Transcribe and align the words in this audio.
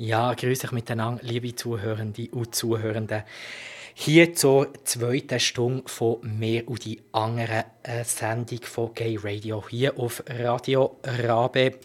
Ja, 0.00 0.32
grüß 0.32 0.64
euch 0.64 0.70
miteinander, 0.70 1.20
liebe 1.24 1.56
Zuhörende 1.56 2.28
und 2.30 2.54
Zuhörende. 2.54 3.24
Hier 3.94 4.32
zur 4.32 4.72
zweiten 4.84 5.40
Stunde 5.40 5.88
von 5.88 6.18
mir 6.22 6.68
und 6.68 6.84
die 6.84 7.02
anderen 7.10 7.64
äh, 7.82 8.04
Sendung 8.04 8.60
von 8.62 8.94
Gay 8.94 9.18
Radio 9.20 9.64
hier 9.68 9.98
auf 9.98 10.22
Radio 10.28 11.00
Rabe 11.02 11.80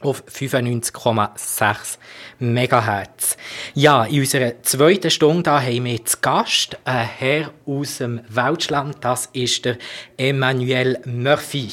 auf 0.00 0.22
95,6 0.28 1.96
MHz. 2.40 3.38
Ja, 3.72 4.04
in 4.04 4.20
unserer 4.20 4.62
zweiten 4.62 5.10
Stunde 5.10 5.50
haben 5.50 5.84
wir 5.86 6.04
zu 6.04 6.18
Gast 6.20 6.76
einen 6.84 7.08
Herr 7.08 7.54
aus 7.64 7.96
dem 7.98 8.20
Weltschland, 8.28 8.98
das 9.00 9.30
ist 9.32 9.64
der 9.64 9.78
Emmanuel 10.18 11.00
Murphy. 11.06 11.70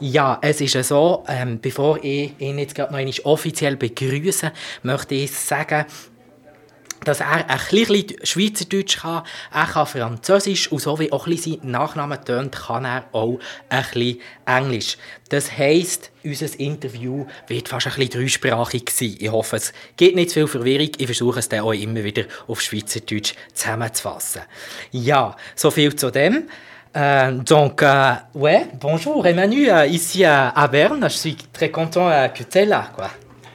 Ja, 0.00 0.38
es 0.40 0.62
ist 0.62 0.88
so, 0.88 1.24
ähm, 1.28 1.60
bevor 1.60 2.02
ich 2.02 2.32
ihn 2.38 2.58
jetzt 2.58 2.74
gerade 2.74 2.92
noch 2.92 3.24
offiziell 3.24 3.76
begrüße, 3.76 4.50
möchte 4.82 5.14
ich 5.14 5.30
sagen, 5.30 5.84
dass 7.04 7.20
er 7.20 7.48
ein 7.48 7.60
bisschen 7.70 8.16
Schweizerdeutsch 8.22 8.98
kann, 8.98 9.24
er 9.52 9.66
kann 9.66 9.86
Französisch 9.86 10.72
und 10.72 10.80
so 10.80 10.98
wie 10.98 11.12
auch 11.12 11.26
ein 11.26 11.34
bisschen 11.34 11.60
sein 11.60 11.70
Nachname 11.70 12.22
tönt, 12.22 12.56
kann 12.56 12.86
er 12.86 13.04
auch 13.12 13.38
ein 13.68 13.84
bisschen 13.92 14.20
Englisch. 14.46 14.96
Das 15.28 15.56
heisst, 15.56 16.10
unser 16.24 16.58
Interview 16.58 17.26
wird 17.46 17.68
fast 17.68 17.86
ein 17.86 17.94
bisschen 17.94 18.20
dreisprachig 18.20 18.90
sein. 18.90 19.16
Ich 19.18 19.30
hoffe, 19.30 19.56
es 19.56 19.72
gibt 19.98 20.16
nicht 20.16 20.30
zu 20.30 20.40
viel 20.40 20.46
Verwirrung. 20.46 20.90
Ich 20.96 21.06
versuche 21.06 21.40
es 21.40 21.48
dann 21.48 21.60
auch 21.60 21.72
immer 21.72 22.04
wieder 22.04 22.24
auf 22.46 22.62
Schweizerdeutsch 22.62 23.34
zusammenzufassen. 23.52 24.42
Ja, 24.92 25.36
so 25.54 25.70
viel 25.70 25.94
zu 25.94 26.10
dem. 26.10 26.48
Euh, 26.96 27.30
donc, 27.32 27.84
euh, 27.84 28.12
ouais, 28.34 28.66
bonjour 28.80 29.24
Emmanuel, 29.24 29.70
euh, 29.70 29.86
ici 29.86 30.24
à, 30.24 30.68
Berne. 30.70 31.04
Je 31.04 31.14
suis 31.16 31.36
très 31.36 31.70
content 31.70 32.08
euh, 32.08 32.26
que 32.26 32.42
tu 32.42 32.58
es 32.58 32.64
là. 32.64 32.88
Quoi. 32.96 33.08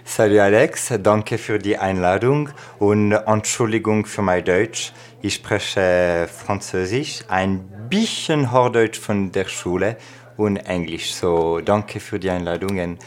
Salut 0.05 0.39
Alex, 0.39 0.93
danke 0.99 1.37
für 1.37 1.59
die 1.59 1.77
Einladung 1.77 2.49
und 2.79 3.11
Entschuldigung 3.27 4.05
für 4.05 4.21
mein 4.21 4.43
Deutsch. 4.43 4.93
Ich 5.21 5.33
spreche 5.33 6.27
Französisch, 6.31 7.23
ein 7.27 7.59
bisschen 7.89 8.53
Hochdeutsch 8.53 8.99
von 8.99 9.31
der 9.31 9.45
Schule 9.45 9.97
und 10.37 10.57
Englisch. 10.57 11.13
So, 11.13 11.59
danke 11.59 11.99
für 11.99 12.19
die 12.19 12.29
Einladung 12.29 12.97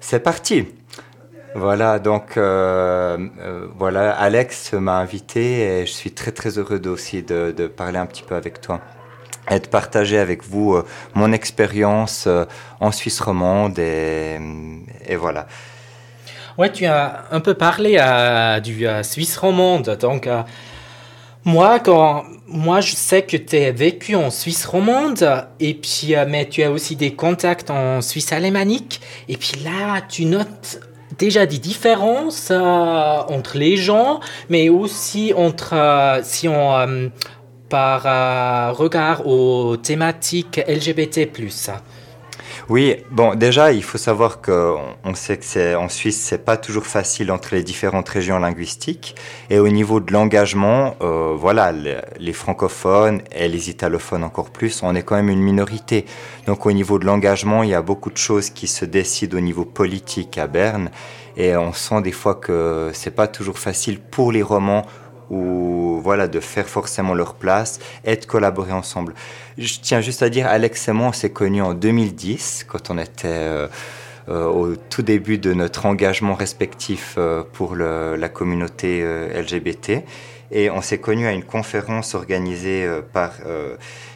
c'est 0.00 0.20
parti. 0.20 0.66
Voilà, 1.54 1.98
donc 1.98 2.34
voilà, 2.34 4.12
Alex 4.12 4.72
m'a 4.72 4.98
invité 4.98 5.60
et 5.60 5.86
je 5.86 5.92
suis 5.92 6.12
très 6.12 6.32
très 6.32 6.58
heureux 6.58 6.80
aussi 6.86 7.22
de 7.22 7.66
parler 7.68 7.98
un 7.98 8.06
petit 8.06 8.22
peu 8.22 8.34
avec 8.34 8.62
toi 8.62 8.80
et 9.50 9.58
de 9.58 9.66
partager 9.66 10.18
avec 10.18 10.44
vous 10.44 10.74
euh, 10.74 10.86
mon 11.14 11.32
expérience 11.32 12.24
euh, 12.26 12.44
en 12.80 12.92
Suisse 12.92 13.20
romande 13.20 13.78
et, 13.78 14.38
voilà. 15.16 15.46
Ouais, 16.58 16.70
tu 16.70 16.84
as 16.84 17.24
un 17.30 17.40
peu 17.40 17.54
parlé 17.54 17.98
du 18.62 18.86
Suisse 19.02 19.36
romande. 19.36 19.96
Donc, 20.00 20.26
euh, 20.26 20.42
moi, 21.44 21.80
quand, 21.80 22.24
moi, 22.46 22.80
je 22.80 22.94
sais 22.94 23.22
que 23.22 23.36
tu 23.36 23.56
as 23.56 23.72
vécu 23.72 24.14
en 24.14 24.30
Suisse 24.30 24.64
romande, 24.64 25.46
et 25.60 25.74
puis, 25.74 26.14
mais 26.28 26.48
tu 26.48 26.62
as 26.62 26.70
aussi 26.70 26.94
des 26.94 27.14
contacts 27.14 27.70
en 27.70 28.00
Suisse 28.00 28.32
alémanique. 28.32 29.00
Et 29.28 29.36
puis 29.36 29.60
là, 29.64 30.02
tu 30.08 30.24
notes 30.24 30.80
déjà 31.18 31.46
des 31.46 31.58
différences 31.58 32.50
entre 32.50 33.56
les 33.56 33.76
gens, 33.76 34.20
mais 34.48 34.68
aussi 34.68 35.32
entre, 35.34 36.20
si 36.22 36.48
on, 36.48 37.10
par 37.72 38.76
regard 38.76 39.26
aux 39.26 39.78
thématiques 39.78 40.60
LGBT+. 40.68 41.30
Oui, 42.68 42.96
bon, 43.10 43.34
déjà, 43.34 43.72
il 43.72 43.82
faut 43.82 43.96
savoir 43.96 44.42
qu'on 44.42 45.14
sait 45.14 45.38
que 45.38 45.44
c'est 45.46 45.74
en 45.74 45.88
Suisse, 45.88 46.20
c'est 46.20 46.44
pas 46.44 46.58
toujours 46.58 46.84
facile 46.84 47.32
entre 47.32 47.54
les 47.54 47.62
différentes 47.62 48.10
régions 48.10 48.38
linguistiques. 48.38 49.16
Et 49.48 49.58
au 49.58 49.68
niveau 49.68 50.00
de 50.00 50.12
l'engagement, 50.12 50.96
euh, 51.00 51.34
voilà, 51.34 51.72
les, 51.72 51.96
les, 52.18 52.34
francophones 52.34 53.22
et 53.32 53.48
les 53.48 53.70
italophones 53.70 54.22
encore 54.22 54.50
plus, 54.50 54.82
on 54.82 54.94
est 54.94 55.02
quand 55.02 55.16
même 55.16 55.30
une 55.30 55.42
minorité. 55.42 56.04
Donc, 56.46 56.66
au 56.66 56.72
niveau 56.72 56.98
de 56.98 57.06
l'engagement, 57.06 57.62
il 57.62 57.70
y 57.70 57.74
a 57.74 57.82
beaucoup 57.82 58.10
de 58.10 58.18
choses 58.18 58.50
qui 58.50 58.66
se 58.66 58.84
décident 58.84 59.38
au 59.38 59.40
niveau 59.40 59.64
politique 59.64 60.36
à 60.36 60.46
Berne. 60.46 60.90
Et 61.38 61.56
on 61.56 61.72
sent 61.72 62.02
des 62.02 62.12
fois 62.12 62.34
que 62.34 62.90
c'est 62.92 63.14
pas 63.14 63.28
toujours 63.28 63.58
facile 63.58 63.98
pour 63.98 64.30
les 64.30 64.42
romans 64.42 64.84
ou 65.32 65.98
voilà 66.02 66.28
de 66.28 66.38
faire 66.38 66.68
forcément 66.68 67.14
leur 67.14 67.34
place 67.34 67.80
et 68.04 68.16
de 68.16 68.24
collaborer 68.24 68.72
ensemble. 68.72 69.14
Je 69.58 69.78
tiens 69.80 70.00
juste 70.00 70.22
à 70.22 70.28
dire, 70.28 70.46
Alex 70.46 70.88
et 70.88 70.92
moi, 70.92 71.08
on 71.08 71.12
s'est 71.12 71.30
connus 71.30 71.62
en 71.62 71.74
2010 71.74 72.66
quand 72.68 72.90
on 72.90 72.98
était 72.98 73.26
euh, 73.28 73.66
euh, 74.28 74.44
au 74.44 74.76
tout 74.76 75.02
début 75.02 75.38
de 75.38 75.54
notre 75.54 75.86
engagement 75.86 76.34
respectif 76.34 77.14
euh, 77.16 77.42
pour 77.52 77.74
la 77.74 78.28
communauté 78.28 79.02
LGBT 79.34 80.04
et 80.50 80.70
on 80.70 80.82
s'est 80.82 80.98
connus 80.98 81.26
à 81.26 81.32
une 81.32 81.44
conférence 81.44 82.14
organisée 82.14 82.86
par 83.14 83.32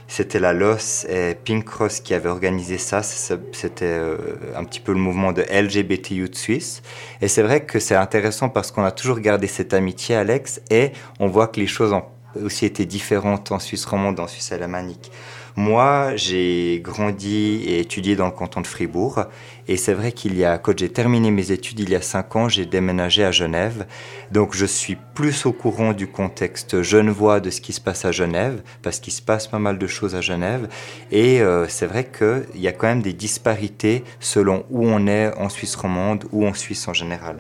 c'était 0.09 0.39
la 0.39 0.53
LOS 0.53 1.05
et 1.09 1.35
Pink 1.35 1.65
Cross 1.65 2.01
qui 2.01 2.15
avait 2.15 2.29
organisé 2.29 2.79
ça. 2.79 3.03
C'était 3.03 3.85
euh, 3.85 4.17
un 4.55 4.65
petit 4.65 4.81
peu 4.81 4.93
le 4.93 4.99
mouvement 4.99 5.33
de 5.33 5.43
LGBTU 5.43 6.29
de 6.29 6.35
Suisse. 6.35 6.83
Et 7.21 7.29
c'est 7.29 7.43
vrai 7.43 7.65
que 7.65 7.79
c'est 7.79 7.97
intéressant 7.97 8.49
parce 8.49 8.71
qu'on 8.71 8.85
a 8.85 8.93
toujours 8.93 9.19
gardé 9.19 9.47
cette 9.47 9.75
amitié, 9.75 10.15
Alex, 10.15 10.61
et 10.71 10.93
on 11.19 11.27
voit 11.27 11.49
que 11.49 11.61
les 11.61 11.67
choses 11.67 11.93
ont 11.93 12.05
aussi 12.43 12.67
été 12.67 12.85
différentes 12.85 13.51
en 13.51 13.59
Suisse 13.59 13.85
romande, 13.85 14.21
en 14.21 14.27
Suisse 14.27 14.53
alémanique. 14.53 15.11
Moi, 15.59 16.15
j'ai 16.17 16.81
grandi 16.85 17.65
et 17.67 17.81
étudié 17.81 18.15
dans 18.15 18.27
le 18.27 18.31
canton 18.31 18.61
de 18.61 18.67
Fribourg. 18.67 19.25
Et 19.69 19.79
c'est 19.79 19.95
vrai 19.95 20.13
qu'il 20.13 20.37
y 20.37 20.45
a, 20.45 20.59
quand 20.59 20.79
j'ai 20.79 20.91
terminé 20.91 21.31
mes 21.31 21.51
études 21.51 21.81
il 21.81 21.89
y 21.89 21.95
a 21.95 22.03
cinq 22.03 22.37
ans, 22.37 22.49
j'ai 22.51 22.67
déménagé 22.67 23.25
à 23.25 23.33
Genève. 23.33 23.87
Donc 24.31 24.55
je 24.55 24.67
suis 24.67 24.99
plus 25.15 25.47
au 25.47 25.53
courant 25.53 25.95
du 25.95 26.09
contexte 26.09 26.83
genevois 26.83 27.41
de 27.41 27.49
ce 27.49 27.63
qui 27.63 27.73
se 27.73 27.81
passe 27.81 28.05
à 28.05 28.13
Genève, 28.13 28.63
parce 28.83 29.01
qu'il 29.01 29.15
se 29.15 29.23
passe 29.23 29.47
pas 29.47 29.59
mal 29.59 29.79
de 29.79 29.87
choses 29.87 30.15
à 30.15 30.21
Genève. 30.21 30.69
Et 31.11 31.41
euh, 31.41 31.67
c'est 31.69 31.87
vrai 31.87 32.05
qu'il 32.05 32.61
y 32.61 32.69
a 32.69 32.73
quand 32.73 32.89
même 32.89 33.03
des 33.03 33.15
disparités 33.15 34.05
selon 34.21 34.67
où 34.69 34.87
on 34.87 35.07
est 35.07 35.33
en 35.39 35.49
Suisse 35.49 35.75
romande 35.75 36.27
ou 36.33 36.47
en 36.47 36.53
Suisse 36.53 36.87
en 36.87 36.93
général. 36.93 37.39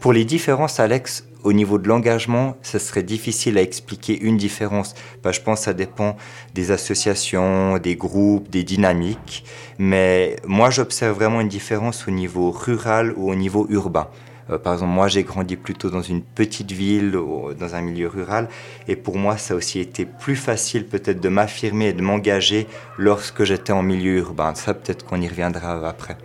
Pour 0.00 0.12
les 0.12 0.24
différences, 0.24 0.80
Alex, 0.80 1.27
au 1.44 1.52
niveau 1.52 1.78
de 1.78 1.88
l'engagement, 1.88 2.56
ce 2.62 2.78
serait 2.78 3.02
difficile 3.02 3.58
à 3.58 3.62
expliquer 3.62 4.18
une 4.18 4.36
différence. 4.36 4.94
Bah, 5.22 5.32
je 5.32 5.40
pense 5.40 5.60
que 5.60 5.64
ça 5.66 5.74
dépend 5.74 6.16
des 6.54 6.70
associations, 6.70 7.78
des 7.78 7.96
groupes, 7.96 8.50
des 8.50 8.64
dynamiques. 8.64 9.44
Mais 9.78 10.36
moi, 10.46 10.70
j'observe 10.70 11.16
vraiment 11.16 11.40
une 11.40 11.48
différence 11.48 12.08
au 12.08 12.10
niveau 12.10 12.50
rural 12.50 13.12
ou 13.16 13.30
au 13.30 13.34
niveau 13.34 13.66
urbain. 13.70 14.08
Euh, 14.50 14.58
par 14.58 14.72
exemple, 14.74 14.92
moi, 14.92 15.08
j'ai 15.08 15.22
grandi 15.22 15.56
plutôt 15.56 15.90
dans 15.90 16.02
une 16.02 16.22
petite 16.22 16.72
ville, 16.72 17.16
ou 17.16 17.52
dans 17.54 17.74
un 17.74 17.80
milieu 17.82 18.08
rural. 18.08 18.48
Et 18.88 18.96
pour 18.96 19.16
moi, 19.16 19.36
ça 19.36 19.54
a 19.54 19.56
aussi 19.56 19.78
été 19.80 20.06
plus 20.06 20.36
facile 20.36 20.86
peut-être 20.86 21.20
de 21.20 21.28
m'affirmer 21.28 21.88
et 21.88 21.92
de 21.92 22.02
m'engager 22.02 22.66
lorsque 22.96 23.44
j'étais 23.44 23.72
en 23.72 23.82
milieu 23.82 24.16
urbain. 24.16 24.54
Ça, 24.54 24.74
peut-être 24.74 25.04
qu'on 25.04 25.20
y 25.20 25.28
reviendra 25.28 25.88
après. 25.88 26.16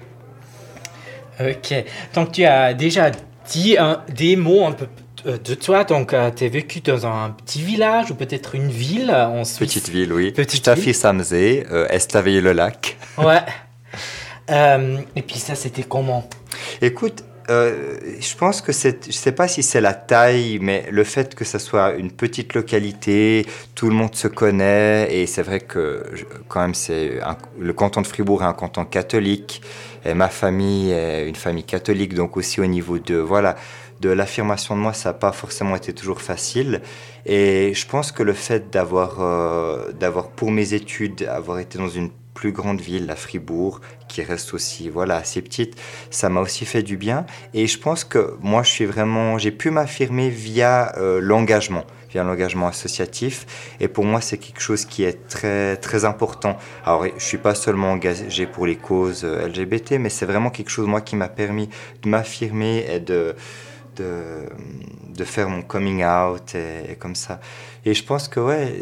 Ok. 1.40 1.74
Donc, 2.14 2.32
tu 2.32 2.46
as 2.46 2.74
déjà 2.74 3.12
dit 3.52 3.76
des 4.10 4.36
mots 4.36 4.66
un 4.66 4.72
peu 4.72 4.88
de 5.26 5.54
toi, 5.56 5.84
donc 5.84 6.14
euh, 6.14 6.32
tu 6.36 6.44
as 6.46 6.50
vécu 6.50 6.82
dans 6.82 7.06
un 7.06 7.30
petit 7.32 7.62
village 7.62 8.12
ou 8.12 8.16
peut-être 8.16 8.56
une 8.56 8.70
ville 8.70 9.12
en 9.12 9.44
Suisse? 9.46 9.70
Petite 9.74 9.90
ville, 9.90 10.12
oui. 10.14 10.32
Petite 10.32 10.68
ville. 10.70 10.94
Samsé, 10.94 11.66
euh, 11.72 11.88
Estaville-le-Lac. 11.90 12.98
Ouais. 13.18 13.42
euh, 14.50 14.98
et 15.16 15.22
puis 15.22 15.38
ça, 15.38 15.56
c'était 15.56 15.84
comment? 15.84 16.28
Écoute, 16.82 17.24
euh, 17.50 17.98
je 18.20 18.36
pense 18.36 18.62
que 18.62 18.72
c'est, 18.72 19.06
je 19.06 19.12
sais 19.12 19.32
pas 19.34 19.48
si 19.48 19.64
c'est 19.64 19.82
la 19.82 19.94
taille, 19.94 20.60
mais 20.62 20.86
le 20.90 21.04
fait 21.04 21.36
que 21.36 21.46
ça 21.46 21.60
soit 21.60 21.94
une 21.94 22.12
petite 22.12 22.54
localité, 22.54 23.46
tout 23.76 23.90
le 23.90 23.96
monde 23.96 24.16
se 24.16 24.28
connaît, 24.28 25.14
et 25.14 25.28
c'est 25.28 25.44
vrai 25.44 25.60
que 25.60 26.04
quand 26.48 26.62
même 26.62 26.74
c'est 26.74 27.22
un, 27.22 27.38
le 27.60 27.74
canton 27.74 28.02
de 28.02 28.08
Fribourg 28.08 28.42
est 28.44 28.48
un 28.48 28.54
canton 28.54 28.86
catholique, 28.86 29.62
et 30.06 30.14
ma 30.14 30.30
famille 30.30 30.92
est 30.92 31.28
une 31.28 31.36
famille 31.36 31.66
catholique, 31.66 32.14
donc 32.14 32.38
aussi 32.38 32.62
au 32.62 32.66
niveau 32.66 32.98
de 32.98 33.16
voilà 33.16 33.56
de 34.04 34.10
l'affirmation 34.10 34.76
de 34.76 34.82
moi, 34.82 34.92
ça 34.92 35.10
n'a 35.10 35.14
pas 35.14 35.32
forcément 35.32 35.78
été 35.78 35.94
toujours 35.94 36.22
facile. 36.22 36.82
Et 37.26 37.74
je 37.74 37.88
pense 37.88 38.12
que 38.12 38.22
le 38.22 38.34
fait 38.34 38.70
d'avoir, 38.70 39.22
euh, 39.22 39.94
d'avoir 39.94 40.28
pour 40.28 40.52
mes 40.52 40.74
études, 40.74 41.24
avoir 41.24 41.60
été 41.60 41.78
dans 41.78 41.88
une 41.88 42.10
plus 42.34 42.52
grande 42.52 42.82
ville, 42.82 43.06
la 43.06 43.16
Fribourg, 43.16 43.80
qui 44.10 44.22
reste 44.22 44.54
aussi 44.54 44.90
voilà 44.90 45.16
assez 45.16 45.42
petite, 45.42 45.76
ça 46.10 46.28
m'a 46.28 46.42
aussi 46.42 46.66
fait 46.66 46.84
du 46.84 46.98
bien. 46.98 47.26
Et 47.54 47.66
je 47.68 47.80
pense 47.80 48.04
que 48.04 48.36
moi, 48.42 48.62
je 48.64 48.72
suis 48.72 48.86
vraiment, 48.86 49.38
j'ai 49.38 49.52
pu 49.52 49.70
m'affirmer 49.70 50.30
via 50.30 50.94
euh, 50.98 51.22
l'engagement, 51.22 51.86
via 52.12 52.24
l'engagement 52.26 52.68
associatif. 52.68 53.46
Et 53.80 53.88
pour 53.88 54.04
moi, 54.04 54.20
c'est 54.20 54.38
quelque 54.38 54.60
chose 54.62 54.84
qui 54.84 55.06
est 55.06 55.28
très 55.30 55.78
très 55.78 56.04
important. 56.04 56.58
Alors, 56.86 57.06
je 57.06 57.24
suis 57.24 57.38
pas 57.38 57.56
seulement 57.56 57.92
engagé 57.92 58.48
pour 58.48 58.66
les 58.66 58.76
causes 58.76 59.24
euh, 59.24 59.48
LGBT, 59.48 59.94
mais 59.94 60.10
c'est 60.10 60.26
vraiment 60.26 60.50
quelque 60.50 60.72
chose 60.72 60.88
moi 60.88 61.00
qui 61.00 61.16
m'a 61.16 61.30
permis 61.30 61.70
de 62.02 62.10
m'affirmer 62.10 62.86
et 62.90 63.00
de 63.00 63.36
de, 63.96 65.24
faire 65.24 65.50
mon 65.50 65.62
coming 65.62 66.04
out 66.04 66.56
et, 66.56 66.96
comme 66.96 67.16
ça. 67.16 67.40
Et 67.86 67.94
je 67.94 68.04
pense 68.04 68.28
que 68.28 68.40
ouais, 68.40 68.74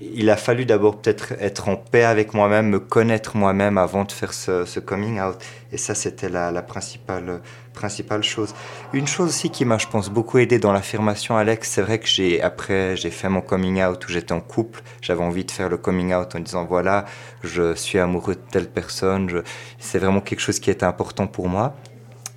il 0.00 0.28
a 0.30 0.36
fallu 0.36 0.64
d'abord 0.66 1.00
peut-être 1.00 1.32
être 1.40 1.68
en 1.68 1.76
paix 1.76 2.04
avec 2.04 2.34
moi-même, 2.34 2.68
me 2.68 2.78
connaître 2.80 3.36
moi-même 3.36 3.78
avant 3.78 4.04
de 4.04 4.12
faire 4.12 4.32
ce, 4.32 4.78
coming 4.80 5.20
out. 5.20 5.36
Et 5.72 5.78
ça, 5.78 5.94
c'était 5.94 6.28
la, 6.28 6.62
principale, 6.62 7.40
principale 7.72 8.22
chose. 8.22 8.54
Une 8.92 9.06
chose 9.06 9.28
aussi 9.28 9.50
qui 9.50 9.64
m'a, 9.64 9.78
je 9.78 9.86
pense, 9.86 10.10
beaucoup 10.10 10.38
aidé 10.38 10.58
dans 10.58 10.72
l'affirmation, 10.72 11.36
Alex, 11.36 11.70
c'est 11.70 11.82
vrai 11.82 11.98
que 11.98 12.06
j'ai 12.06 12.42
après 12.42 12.96
j'ai 12.96 13.10
fait 13.10 13.28
mon 13.28 13.40
coming 13.40 13.82
out 13.82 14.06
où 14.06 14.12
j'étais 14.12 14.32
en 14.32 14.40
couple. 14.40 14.82
J'avais 15.00 15.22
envie 15.22 15.44
de 15.44 15.50
faire 15.50 15.68
le 15.68 15.76
coming 15.76 16.14
out 16.14 16.34
en 16.34 16.40
disant 16.40 16.64
voilà, 16.64 17.04
je 17.42 17.74
suis 17.74 17.98
amoureux 17.98 18.34
de 18.34 18.40
telle 18.50 18.68
personne. 18.68 19.42
C'est 19.78 19.98
vraiment 19.98 20.20
quelque 20.20 20.40
chose 20.40 20.60
qui 20.60 20.70
était 20.70 20.86
important 20.86 21.26
pour 21.26 21.48
moi. 21.48 21.74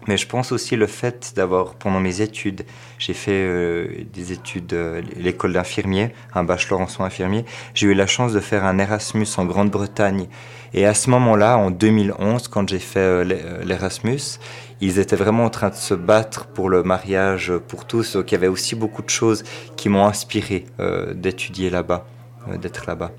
Mais 0.07 0.17
je 0.17 0.27
pense 0.27 0.51
aussi 0.51 0.75
le 0.75 0.87
fait 0.87 1.33
d'avoir, 1.35 1.75
pendant 1.75 1.99
mes 1.99 2.21
études, 2.21 2.63
j'ai 2.97 3.13
fait 3.13 3.31
euh, 3.31 3.87
des 4.13 4.31
études, 4.31 4.73
euh, 4.73 5.01
l'école 5.15 5.53
d'infirmier, 5.53 6.13
un 6.33 6.43
bachelor 6.43 6.79
en 6.79 6.87
soins 6.87 7.07
infirmiers. 7.07 7.45
J'ai 7.73 7.87
eu 7.87 7.93
la 7.93 8.07
chance 8.07 8.33
de 8.33 8.39
faire 8.39 8.65
un 8.65 8.79
Erasmus 8.79 9.27
en 9.37 9.45
Grande-Bretagne. 9.45 10.27
Et 10.73 10.85
à 10.85 10.93
ce 10.93 11.09
moment-là, 11.09 11.57
en 11.57 11.69
2011, 11.69 12.47
quand 12.47 12.67
j'ai 12.69 12.79
fait 12.79 12.99
euh, 12.99 13.63
l'Erasmus, 13.63 14.39
ils 14.81 14.99
étaient 14.99 15.17
vraiment 15.17 15.45
en 15.45 15.49
train 15.49 15.69
de 15.69 15.75
se 15.75 15.93
battre 15.93 16.47
pour 16.47 16.69
le 16.69 16.83
mariage 16.83 17.51
pour 17.67 17.85
tous. 17.85 18.15
Donc 18.15 18.31
il 18.31 18.35
y 18.35 18.37
avait 18.37 18.47
aussi 18.47 18.75
beaucoup 18.75 19.01
de 19.01 19.09
choses 19.09 19.43
qui 19.75 19.89
m'ont 19.89 20.05
inspiré 20.05 20.65
d'étudier 21.13 21.69
là-bas, 21.69 22.05
d'être 22.61 22.87
là-bas. 22.87 23.11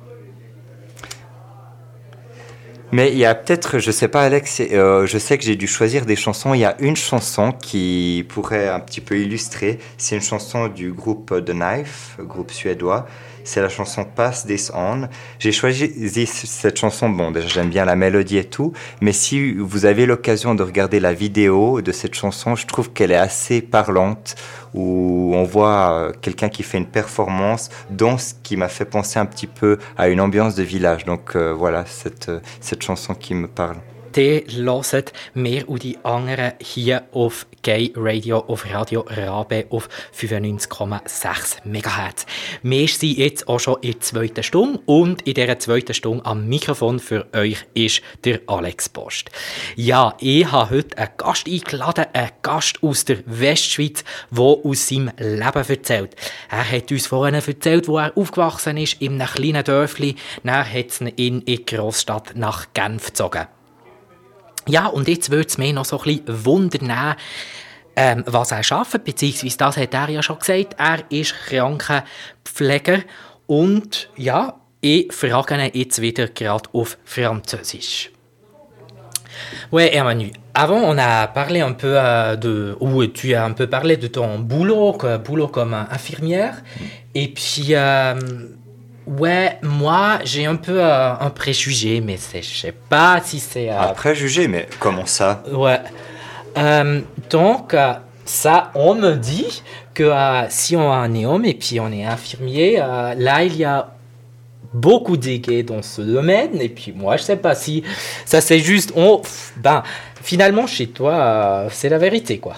Mais 2.92 3.12
il 3.12 3.18
y 3.18 3.24
a 3.24 3.36
peut-être, 3.36 3.78
je 3.78 3.90
sais 3.92 4.08
pas 4.08 4.22
Alex, 4.22 4.60
euh, 4.72 5.06
je 5.06 5.18
sais 5.18 5.38
que 5.38 5.44
j'ai 5.44 5.54
dû 5.54 5.68
choisir 5.68 6.06
des 6.06 6.16
chansons. 6.16 6.54
Il 6.54 6.60
y 6.60 6.64
a 6.64 6.74
une 6.80 6.96
chanson 6.96 7.52
qui 7.52 8.26
pourrait 8.28 8.68
un 8.68 8.80
petit 8.80 9.00
peu 9.00 9.18
illustrer. 9.18 9.78
C'est 9.96 10.16
une 10.16 10.22
chanson 10.22 10.66
du 10.66 10.92
groupe 10.92 11.32
The 11.44 11.52
Knife, 11.52 12.16
groupe 12.18 12.50
suédois 12.50 13.06
c'est 13.44 13.60
la 13.60 13.68
chanson 13.68 14.04
Pass 14.04 14.46
This 14.46 14.72
On. 14.74 15.08
J'ai 15.38 15.52
choisi 15.52 16.26
cette 16.26 16.78
chanson, 16.78 17.08
bon, 17.08 17.30
déjà 17.30 17.48
j'aime 17.48 17.70
bien 17.70 17.84
la 17.84 17.96
mélodie 17.96 18.38
et 18.38 18.44
tout, 18.44 18.72
mais 19.00 19.12
si 19.12 19.52
vous 19.54 19.84
avez 19.84 20.06
l'occasion 20.06 20.54
de 20.54 20.62
regarder 20.62 21.00
la 21.00 21.12
vidéo 21.12 21.82
de 21.82 21.92
cette 21.92 22.14
chanson, 22.14 22.56
je 22.56 22.66
trouve 22.66 22.92
qu'elle 22.92 23.12
est 23.12 23.16
assez 23.16 23.60
parlante, 23.60 24.36
où 24.74 25.32
on 25.34 25.44
voit 25.44 25.92
euh, 25.92 26.12
quelqu'un 26.20 26.48
qui 26.48 26.62
fait 26.62 26.78
une 26.78 26.86
performance 26.86 27.70
dans 27.90 28.18
ce 28.18 28.34
qui 28.42 28.56
m'a 28.56 28.68
fait 28.68 28.84
penser 28.84 29.18
un 29.18 29.26
petit 29.26 29.46
peu 29.46 29.78
à 29.96 30.08
une 30.08 30.20
ambiance 30.20 30.54
de 30.54 30.62
village. 30.62 31.04
Donc 31.04 31.34
euh, 31.34 31.52
voilà, 31.52 31.84
cette, 31.86 32.28
euh, 32.28 32.40
cette 32.60 32.82
chanson 32.82 33.14
qui 33.14 33.34
me 33.34 33.48
parle. 33.48 33.76
Die 34.16 34.44
hören 34.50 35.04
mehr 35.34 35.68
und 35.68 35.84
die 35.84 35.96
anderen 36.02 36.54
hier 36.60 37.04
auf 37.12 37.46
Gay 37.62 37.92
Radio, 37.94 38.38
auf 38.38 38.66
Radio 38.68 39.06
Rabe 39.08 39.66
auf 39.70 39.88
95,6 40.18 41.64
MHz. 41.64 42.26
Wir 42.64 42.88
sind 42.88 43.18
jetzt 43.18 43.46
auch 43.46 43.60
schon 43.60 43.76
in 43.82 43.92
der 43.92 44.00
zweiten 44.00 44.42
Stunde 44.42 44.80
und 44.86 45.22
in 45.22 45.34
dieser 45.34 45.60
zweiten 45.60 45.94
Stunde 45.94 46.26
am 46.26 46.48
Mikrofon 46.48 46.98
für 46.98 47.26
euch 47.32 47.64
ist 47.74 48.02
der 48.24 48.40
Alex 48.48 48.88
Post. 48.88 49.30
Ja, 49.76 50.16
ich 50.18 50.50
habe 50.50 50.70
heute 50.70 50.98
einen 50.98 51.10
Gast 51.16 51.46
eingeladen, 51.46 52.06
einen 52.12 52.30
Gast 52.42 52.82
aus 52.82 53.04
der 53.04 53.18
Westschweiz, 53.26 54.02
der 54.30 54.42
aus 54.42 54.88
seinem 54.88 55.12
Leben 55.18 55.68
erzählt. 55.68 56.16
Er 56.50 56.68
hat 56.68 56.90
uns 56.90 57.06
vorhin 57.06 57.34
erzählt, 57.34 57.86
wo 57.86 57.98
er 57.98 58.16
aufgewachsen 58.16 58.76
ist, 58.76 59.00
in 59.00 59.20
einem 59.20 59.32
kleinen 59.32 59.62
Dörfli. 59.62 60.16
Dann 60.42 60.68
hat 60.68 60.86
es 60.88 61.00
ihn 61.00 61.08
in 61.08 61.44
die 61.44 61.64
Großstadt 61.64 62.34
nach 62.34 62.72
Genf 62.74 63.06
gezogen. 63.06 63.46
Ja, 64.68 64.86
und 64.86 65.08
jetzt 65.08 65.30
würde 65.30 65.48
es 65.48 65.58
mich 65.58 65.72
noch 65.72 65.84
so 65.84 66.00
ein 66.00 66.04
bisschen 66.04 66.44
wundern, 66.44 67.16
ähm, 67.96 68.24
was 68.26 68.52
er 68.52 68.62
arbeitet, 68.70 69.04
beziehungsweise 69.04 69.56
das 69.56 69.76
hat 69.76 69.94
er 69.94 70.08
ja 70.10 70.22
schon 70.22 70.38
gesagt, 70.38 70.76
er 70.78 71.02
ist 71.10 71.34
Krankenpfleger 71.46 73.00
und 73.46 74.08
ja, 74.16 74.54
ich 74.80 75.12
frage 75.12 75.54
ihn 75.54 75.70
jetzt 75.74 76.00
wieder 76.00 76.28
gerade 76.28 76.68
auf 76.72 76.96
Französisch. 77.04 78.10
Ouais, 79.70 79.90
Emmanuel. 79.90 80.32
Avant, 80.52 80.82
on 80.82 80.98
a 80.98 81.26
parlé 81.28 81.60
un 81.60 81.72
peu 81.72 81.94
euh, 81.96 82.36
de, 82.36 82.76
ou 82.80 83.06
tu 83.06 83.34
as 83.34 83.44
un 83.44 83.52
peu 83.52 83.68
parlé 83.68 83.96
de 83.96 84.08
ton 84.08 84.38
boulot, 84.38 84.98
boulot 85.24 85.48
comme 85.48 85.74
infirmière, 85.74 86.62
et 87.14 87.28
puis 87.28 87.68
euh, 87.70 88.14
Ouais, 89.18 89.58
moi, 89.62 90.20
j'ai 90.22 90.46
un 90.46 90.54
peu 90.54 90.80
euh, 90.80 91.12
un 91.18 91.30
préjugé, 91.30 92.00
mais 92.00 92.16
je 92.16 92.46
sais 92.46 92.72
pas 92.88 93.20
si 93.20 93.40
c'est... 93.40 93.68
Euh, 93.68 93.90
un 93.90 93.92
préjugé, 93.92 94.46
mais 94.46 94.68
comment 94.78 95.04
ça? 95.04 95.42
Ouais. 95.50 95.80
Euh, 96.56 97.00
donc, 97.28 97.74
ça, 98.24 98.70
on 98.76 98.94
me 98.94 99.14
dit 99.14 99.64
que 99.94 100.12
si 100.48 100.76
on 100.76 100.92
est 100.92 101.24
un 101.24 101.24
homme 101.24 101.44
et 101.44 101.54
puis 101.54 101.80
on 101.80 101.90
est 101.90 102.04
infirmier, 102.04 102.76
là, 102.76 103.42
il 103.42 103.56
y 103.56 103.64
a 103.64 103.88
beaucoup 104.72 105.16
de 105.16 105.36
gays 105.36 105.64
dans 105.64 105.82
ce 105.82 106.02
domaine. 106.02 106.60
Et 106.60 106.68
puis 106.68 106.92
moi, 106.92 107.16
je 107.16 107.24
sais 107.24 107.36
pas 107.36 107.56
si 107.56 107.82
ça 108.24 108.40
c'est 108.40 108.60
juste... 108.60 108.92
On, 108.94 109.22
ben, 109.56 109.82
finalement, 110.22 110.68
chez 110.68 110.86
toi, 110.86 111.66
c'est 111.72 111.88
la 111.88 111.98
vérité, 111.98 112.38
quoi. 112.38 112.54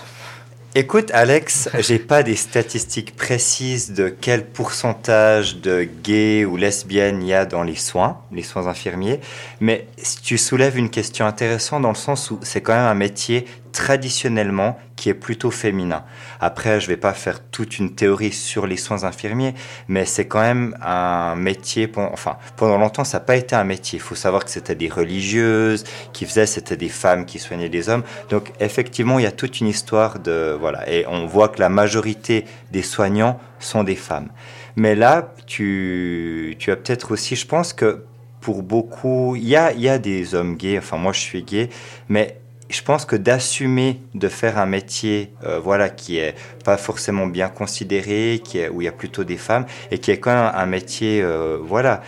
Écoute, 0.74 1.10
Alex, 1.12 1.68
j'ai 1.80 1.98
pas 1.98 2.22
des 2.22 2.34
statistiques 2.34 3.14
précises 3.14 3.92
de 3.92 4.08
quel 4.08 4.46
pourcentage 4.46 5.58
de 5.58 5.86
gays 6.02 6.46
ou 6.46 6.56
lesbiennes 6.56 7.20
il 7.20 7.28
y 7.28 7.34
a 7.34 7.44
dans 7.44 7.62
les 7.62 7.74
soins, 7.74 8.22
les 8.32 8.42
soins 8.42 8.66
infirmiers, 8.66 9.20
mais 9.60 9.86
tu 10.22 10.38
soulèves 10.38 10.78
une 10.78 10.88
question 10.88 11.26
intéressante 11.26 11.82
dans 11.82 11.90
le 11.90 11.94
sens 11.94 12.30
où 12.30 12.38
c'est 12.40 12.62
quand 12.62 12.72
même 12.72 12.86
un 12.86 12.94
métier 12.94 13.44
traditionnellement 13.72 14.78
qui 14.96 15.08
est 15.08 15.14
plutôt 15.14 15.50
féminin. 15.50 16.04
Après, 16.40 16.80
je 16.80 16.86
vais 16.86 16.96
pas 16.96 17.14
faire 17.14 17.42
toute 17.42 17.78
une 17.78 17.94
théorie 17.94 18.30
sur 18.30 18.66
les 18.66 18.76
soins 18.76 19.04
infirmiers, 19.04 19.54
mais 19.88 20.04
c'est 20.04 20.26
quand 20.26 20.40
même 20.40 20.76
un 20.82 21.34
métier. 21.34 21.90
Enfin, 21.96 22.36
pendant 22.56 22.78
longtemps, 22.78 23.04
ça 23.04 23.18
n'a 23.18 23.24
pas 23.24 23.36
été 23.36 23.56
un 23.56 23.64
métier. 23.64 23.98
Il 23.98 24.02
faut 24.02 24.14
savoir 24.14 24.44
que 24.44 24.50
c'était 24.50 24.74
des 24.74 24.88
religieuses 24.88 25.84
qui 26.12 26.26
faisaient, 26.26 26.46
c'était 26.46 26.76
des 26.76 26.88
femmes 26.88 27.24
qui 27.24 27.38
soignaient 27.38 27.68
des 27.68 27.88
hommes. 27.88 28.04
Donc, 28.28 28.52
effectivement, 28.60 29.18
il 29.18 29.22
y 29.22 29.26
a 29.26 29.32
toute 29.32 29.60
une 29.60 29.66
histoire 29.66 30.18
de 30.18 30.56
voilà, 30.58 30.88
et 30.88 31.06
on 31.08 31.26
voit 31.26 31.48
que 31.48 31.60
la 31.60 31.68
majorité 31.68 32.44
des 32.70 32.82
soignants 32.82 33.40
sont 33.58 33.82
des 33.84 33.96
femmes. 33.96 34.28
Mais 34.76 34.94
là, 34.94 35.34
tu, 35.46 36.56
tu 36.58 36.70
as 36.70 36.76
peut-être 36.76 37.12
aussi, 37.12 37.36
je 37.36 37.46
pense 37.46 37.72
que 37.72 38.04
pour 38.40 38.62
beaucoup, 38.62 39.36
il 39.36 39.48
y 39.48 39.56
a, 39.56 39.72
il 39.72 39.80
y 39.80 39.88
a 39.88 39.98
des 39.98 40.34
hommes 40.34 40.56
gays, 40.56 40.78
enfin 40.78 40.96
moi 40.96 41.12
je 41.12 41.20
suis 41.20 41.42
gay, 41.42 41.68
mais 42.08 42.41
je 42.72 42.82
pense 42.82 43.04
que 43.04 43.16
d'assumer 43.16 44.00
de 44.14 44.28
faire 44.28 44.58
un 44.58 44.66
métier 44.66 45.32
euh, 45.44 45.60
voilà 45.60 45.88
qui 45.88 46.18
est 46.18 46.34
pas 46.64 46.76
forcément 46.76 47.26
bien 47.26 47.48
considéré 47.48 48.40
qui 48.42 48.58
est, 48.58 48.68
où 48.68 48.80
il 48.80 48.84
y 48.84 48.88
a 48.88 48.92
plutôt 48.92 49.24
des 49.24 49.36
femmes 49.36 49.66
et 49.90 49.98
qui 49.98 50.10
est 50.10 50.18
quand 50.18 50.34
même 50.34 50.52
un 50.54 50.66
métier 50.66 51.22
euh, 51.22 51.58
voilà 51.60 52.02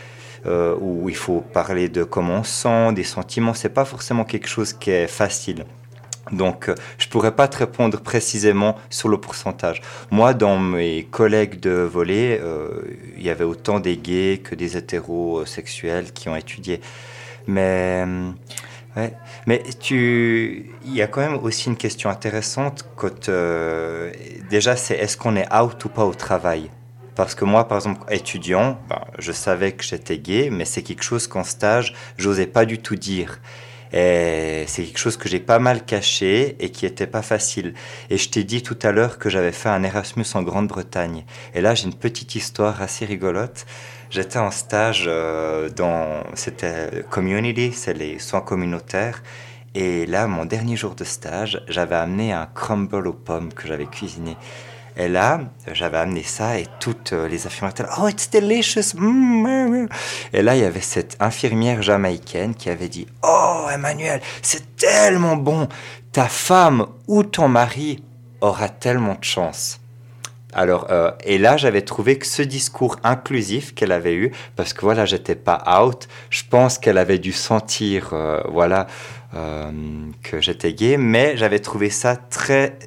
euh, 0.46 0.74
où 0.80 1.08
il 1.08 1.16
faut 1.16 1.40
parler 1.40 1.88
de 1.88 2.04
comment 2.04 2.40
on 2.40 2.44
sent 2.44 2.92
des 2.94 3.04
sentiments 3.04 3.54
c'est 3.54 3.68
pas 3.68 3.84
forcément 3.84 4.24
quelque 4.24 4.48
chose 4.48 4.72
qui 4.72 4.90
est 4.90 5.06
facile 5.06 5.64
donc, 6.32 6.70
je 6.96 7.06
pourrais 7.08 7.36
pas 7.36 7.48
te 7.48 7.58
répondre 7.58 8.00
précisément 8.00 8.78
sur 8.88 9.10
le 9.10 9.18
pourcentage. 9.18 9.82
Moi, 10.10 10.32
dans 10.32 10.58
mes 10.58 11.04
collègues 11.10 11.60
de 11.60 11.72
volet, 11.72 12.40
il 13.18 13.22
y 13.22 13.28
avait 13.28 13.44
autant 13.44 13.78
des 13.78 13.98
gays 13.98 14.38
que 14.42 14.54
des 14.54 14.78
hétérosexuels 14.78 16.14
qui 16.14 16.30
ont 16.30 16.34
étudié. 16.34 16.80
Mais 17.46 18.06
Ouais. 18.96 19.12
Mais 19.46 19.62
tu, 19.78 20.70
il 20.84 20.94
y 20.94 21.02
a 21.02 21.06
quand 21.06 21.20
même 21.20 21.38
aussi 21.42 21.68
une 21.68 21.76
question 21.76 22.10
intéressante 22.10 22.86
quand 22.96 23.28
euh, 23.28 24.10
déjà 24.48 24.74
c'est 24.76 24.96
est-ce 24.96 25.16
qu'on 25.16 25.36
est 25.36 25.52
out 25.54 25.84
ou 25.84 25.88
pas 25.88 26.04
au 26.04 26.14
travail? 26.14 26.70
Parce 27.14 27.34
que 27.34 27.44
moi, 27.44 27.68
par 27.68 27.78
exemple, 27.78 28.00
étudiant, 28.10 28.78
ben, 28.88 29.02
je 29.18 29.32
savais 29.32 29.72
que 29.72 29.84
j'étais 29.84 30.18
gay, 30.18 30.48
mais 30.50 30.64
c'est 30.64 30.82
quelque 30.82 31.04
chose 31.04 31.28
qu'en 31.28 31.44
stage, 31.44 31.94
j'osais 32.16 32.46
pas 32.46 32.64
du 32.64 32.78
tout 32.78 32.96
dire. 32.96 33.40
Et 33.92 34.64
c'est 34.66 34.82
quelque 34.82 34.98
chose 34.98 35.16
que 35.16 35.28
j'ai 35.28 35.38
pas 35.38 35.60
mal 35.60 35.84
caché 35.84 36.56
et 36.58 36.70
qui 36.70 36.84
était 36.84 37.06
pas 37.06 37.22
facile. 37.22 37.74
Et 38.10 38.18
je 38.18 38.28
t'ai 38.28 38.42
dit 38.42 38.60
tout 38.60 38.78
à 38.82 38.90
l'heure 38.90 39.18
que 39.18 39.30
j'avais 39.30 39.52
fait 39.52 39.68
un 39.68 39.84
Erasmus 39.84 40.24
en 40.34 40.42
Grande-Bretagne. 40.42 41.24
Et 41.54 41.60
là, 41.60 41.76
j'ai 41.76 41.84
une 41.84 41.94
petite 41.94 42.34
histoire 42.34 42.82
assez 42.82 43.04
rigolote. 43.04 43.66
J'étais 44.10 44.38
en 44.38 44.50
stage 44.50 45.04
euh, 45.06 45.68
dans, 45.70 46.22
c'était 46.34 47.04
community, 47.10 47.72
c'est 47.72 47.94
les 47.94 48.18
soins 48.18 48.40
communautaires. 48.40 49.22
Et 49.74 50.06
là, 50.06 50.28
mon 50.28 50.44
dernier 50.44 50.76
jour 50.76 50.94
de 50.94 51.04
stage, 51.04 51.60
j'avais 51.68 51.96
amené 51.96 52.32
un 52.32 52.46
crumble 52.46 53.08
aux 53.08 53.12
pommes 53.12 53.52
que 53.52 53.66
j'avais 53.66 53.86
cuisiné. 53.86 54.36
Et 54.96 55.08
là, 55.08 55.40
j'avais 55.72 55.98
amené 55.98 56.22
ça 56.22 56.58
et 56.58 56.66
toutes 56.78 57.12
euh, 57.12 57.26
les 57.26 57.46
infirmières 57.46 57.74
Oh, 57.98 58.06
it's 58.06 58.30
delicious! 58.30 58.94
Mm, 58.94 59.88
et 60.32 60.42
là, 60.42 60.54
il 60.54 60.62
y 60.62 60.64
avait 60.64 60.80
cette 60.80 61.16
infirmière 61.18 61.82
jamaïcaine 61.82 62.54
qui 62.54 62.70
avait 62.70 62.88
dit 62.88 63.08
Oh, 63.24 63.66
Emmanuel, 63.72 64.20
c'est 64.40 64.76
tellement 64.76 65.36
bon! 65.36 65.68
Ta 66.12 66.26
femme 66.26 66.86
ou 67.08 67.24
ton 67.24 67.48
mari 67.48 68.04
aura 68.40 68.68
tellement 68.68 69.14
de 69.14 69.24
chance. 69.24 69.80
Alors, 70.54 70.86
euh, 70.90 71.10
et 71.24 71.36
là, 71.36 71.56
j'avais 71.56 71.82
trouvé 71.82 72.16
que 72.16 72.26
ce 72.26 72.40
discours 72.40 72.96
inclusif 73.02 73.74
qu'elle 73.74 73.92
avait 73.92 74.14
eu, 74.14 74.30
parce 74.54 74.72
que 74.72 74.82
voilà, 74.82 75.04
j'étais 75.04 75.34
pas 75.34 75.62
out, 75.82 76.08
je 76.30 76.42
pense 76.48 76.78
qu'elle 76.78 76.98
avait 76.98 77.18
dû 77.18 77.32
sentir, 77.32 78.10
euh, 78.12 78.40
voilà, 78.48 78.86
euh, 79.34 79.72
que 80.22 80.40
j'étais 80.40 80.72
gay, 80.72 80.96
mais 80.96 81.36
j'avais 81.36 81.58
trouvé 81.58 81.90
ça 81.90 82.14
très, 82.14 82.78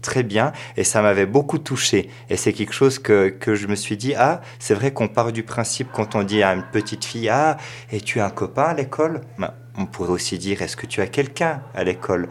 très 0.00 0.22
bien 0.22 0.52
et 0.78 0.84
ça 0.84 1.02
m'avait 1.02 1.26
beaucoup 1.26 1.58
touché. 1.58 2.08
Et 2.30 2.36
c'est 2.36 2.54
quelque 2.54 2.72
chose 2.72 2.98
que, 2.98 3.28
que 3.28 3.54
je 3.54 3.66
me 3.66 3.74
suis 3.74 3.98
dit, 3.98 4.14
ah, 4.16 4.40
c'est 4.58 4.74
vrai 4.74 4.92
qu'on 4.92 5.08
part 5.08 5.30
du 5.30 5.42
principe 5.42 5.88
quand 5.92 6.14
on 6.14 6.22
dit 6.22 6.42
à 6.42 6.54
une 6.54 6.64
petite 6.72 7.04
fille, 7.04 7.28
ah, 7.28 7.58
et 7.92 8.00
tu 8.00 8.18
as 8.20 8.24
un 8.24 8.30
copain 8.30 8.64
à 8.64 8.74
l'école? 8.74 9.20
Ben, 9.38 9.52
on 9.76 9.86
pourrait 9.86 10.10
aussi 10.10 10.38
dire 10.38 10.62
est-ce 10.62 10.76
que 10.76 10.86
tu 10.86 11.00
as 11.00 11.06
quelqu'un 11.06 11.62
à 11.74 11.84
l'école? 11.84 12.28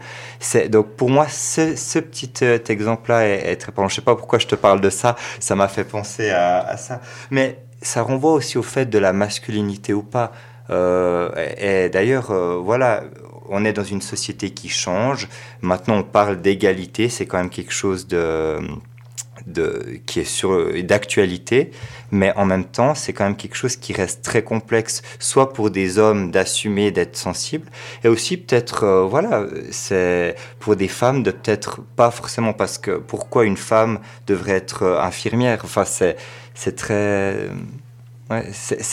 Donc 0.68 0.94
pour 0.96 1.10
moi 1.10 1.26
ce, 1.28 1.98
petit 1.98 2.32
euh, 2.42 2.58
exemple-là 2.68 3.26
est, 3.26 3.56
très 3.56 3.70
important. 3.70 3.88
Je 3.88 3.96
sais 3.96 4.02
pas 4.02 4.16
pourquoi 4.16 4.38
je 4.38 4.46
te 4.46 4.54
parle 4.54 4.80
de 4.80 4.90
ça, 4.90 5.16
ça 5.38 5.54
m'a 5.54 5.68
fait 5.68 5.84
penser 5.84 6.30
à, 6.30 6.60
à, 6.60 6.76
ça, 6.76 7.00
mais 7.30 7.58
ça 7.82 8.02
renvoie 8.02 8.32
aussi 8.32 8.58
au 8.58 8.62
fait 8.62 8.86
de 8.86 8.98
la 8.98 9.12
masculinité 9.12 9.92
ou 9.92 10.02
pas. 10.02 10.32
Euh, 10.70 11.30
et, 11.58 11.88
d'ailleurs, 11.88 12.30
euh, 12.30 12.56
voilà, 12.56 13.02
on 13.48 13.64
est 13.64 13.72
dans 13.72 13.84
une 13.84 14.02
société 14.02 14.50
qui 14.50 14.68
change. 14.68 15.28
Maintenant, 15.62 15.96
on 15.98 16.02
parle 16.02 16.40
d'égalité, 16.40 17.08
c'est 17.08 17.26
quand 17.26 17.38
même 17.38 17.50
quelque 17.50 17.72
chose 17.72 18.06
de 18.06 18.58
qui 20.06 20.20
est 20.20 20.24
sur 20.24 20.50
d'actualité, 20.82 21.70
mais 22.10 22.32
en 22.36 22.44
même 22.44 22.64
temps, 22.64 22.94
c'est 22.94 23.12
quand 23.12 23.24
même 23.24 23.36
quelque 23.36 23.56
chose 23.56 23.76
qui 23.76 23.92
reste 23.92 24.22
très 24.22 24.42
complexe, 24.42 25.02
soit 25.18 25.52
pour 25.52 25.70
des 25.70 25.98
hommes 25.98 26.30
d'assumer 26.30 26.90
d'être 26.90 27.16
sensibles, 27.16 27.68
et 28.04 28.08
aussi 28.08 28.36
peut-être, 28.36 28.84
euh, 28.84 29.04
voilà, 29.04 29.46
c'est 29.70 30.34
pour 30.58 30.76
des 30.76 30.88
femmes 30.88 31.22
de 31.22 31.30
peut-être 31.30 31.80
pas 31.96 32.10
forcément 32.10 32.52
parce 32.52 32.78
que 32.78 32.92
pourquoi 32.92 33.44
une 33.44 33.56
femme 33.56 34.00
devrait 34.26 34.52
être 34.52 34.82
euh, 34.84 35.00
infirmière? 35.00 35.60
Enfin, 35.64 35.84
c'est 35.84 36.16
c'est 36.54 36.76
très 36.76 37.48
Ouais, 38.30 38.44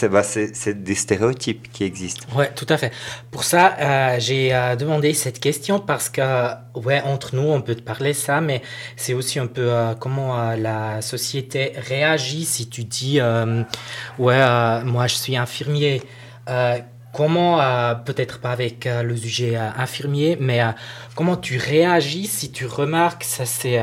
bah, 0.09 0.23
c'est 0.23 0.83
des 0.83 0.95
stéréotypes 0.95 1.71
qui 1.71 1.83
existent. 1.83 2.25
Oui, 2.35 2.45
tout 2.55 2.65
à 2.69 2.77
fait. 2.77 2.91
Pour 3.29 3.43
ça, 3.43 3.75
euh, 3.79 4.15
j'ai 4.19 4.51
euh, 4.51 4.75
demandé 4.75 5.13
cette 5.13 5.39
question 5.39 5.79
parce 5.79 6.09
que, 6.09 6.21
ouais, 6.73 7.01
entre 7.01 7.35
nous, 7.35 7.43
on 7.43 7.61
peut 7.61 7.75
te 7.75 7.83
parler 7.83 8.13
ça, 8.13 8.41
mais 8.41 8.63
c'est 8.95 9.13
aussi 9.13 9.37
un 9.37 9.45
peu 9.45 9.69
euh, 9.71 9.93
comment 9.93 10.55
la 10.55 11.03
société 11.03 11.73
réagit 11.77 12.45
si 12.45 12.67
tu 12.67 12.83
dis, 12.83 13.19
ouais, 14.17 14.83
moi 14.83 15.05
je 15.05 15.15
suis 15.15 15.37
infirmier. 15.37 16.01
comment, 17.13 17.57
peut-être 18.05 18.39
pas 18.39 18.51
avec 18.51 18.85
le 18.85 19.15
sujet 19.15 19.55
infirmier, 19.55 20.37
mais 20.39 20.61
comment 21.15 21.37
tu 21.37 21.57
réagis 21.57 22.25
si 22.25 22.51
tu 22.51 22.65
remarques, 22.65 23.23
ça 23.23 23.45
c'est, 23.45 23.79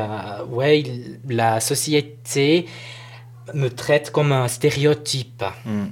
ouais, 0.49 0.83
la 1.29 1.61
société 1.61 2.67
me 3.53 3.69
traite 3.69 4.11
comme 4.11 4.31
un 4.31 4.47
stéréotype. 4.47 5.43
Hmm. 5.65 5.87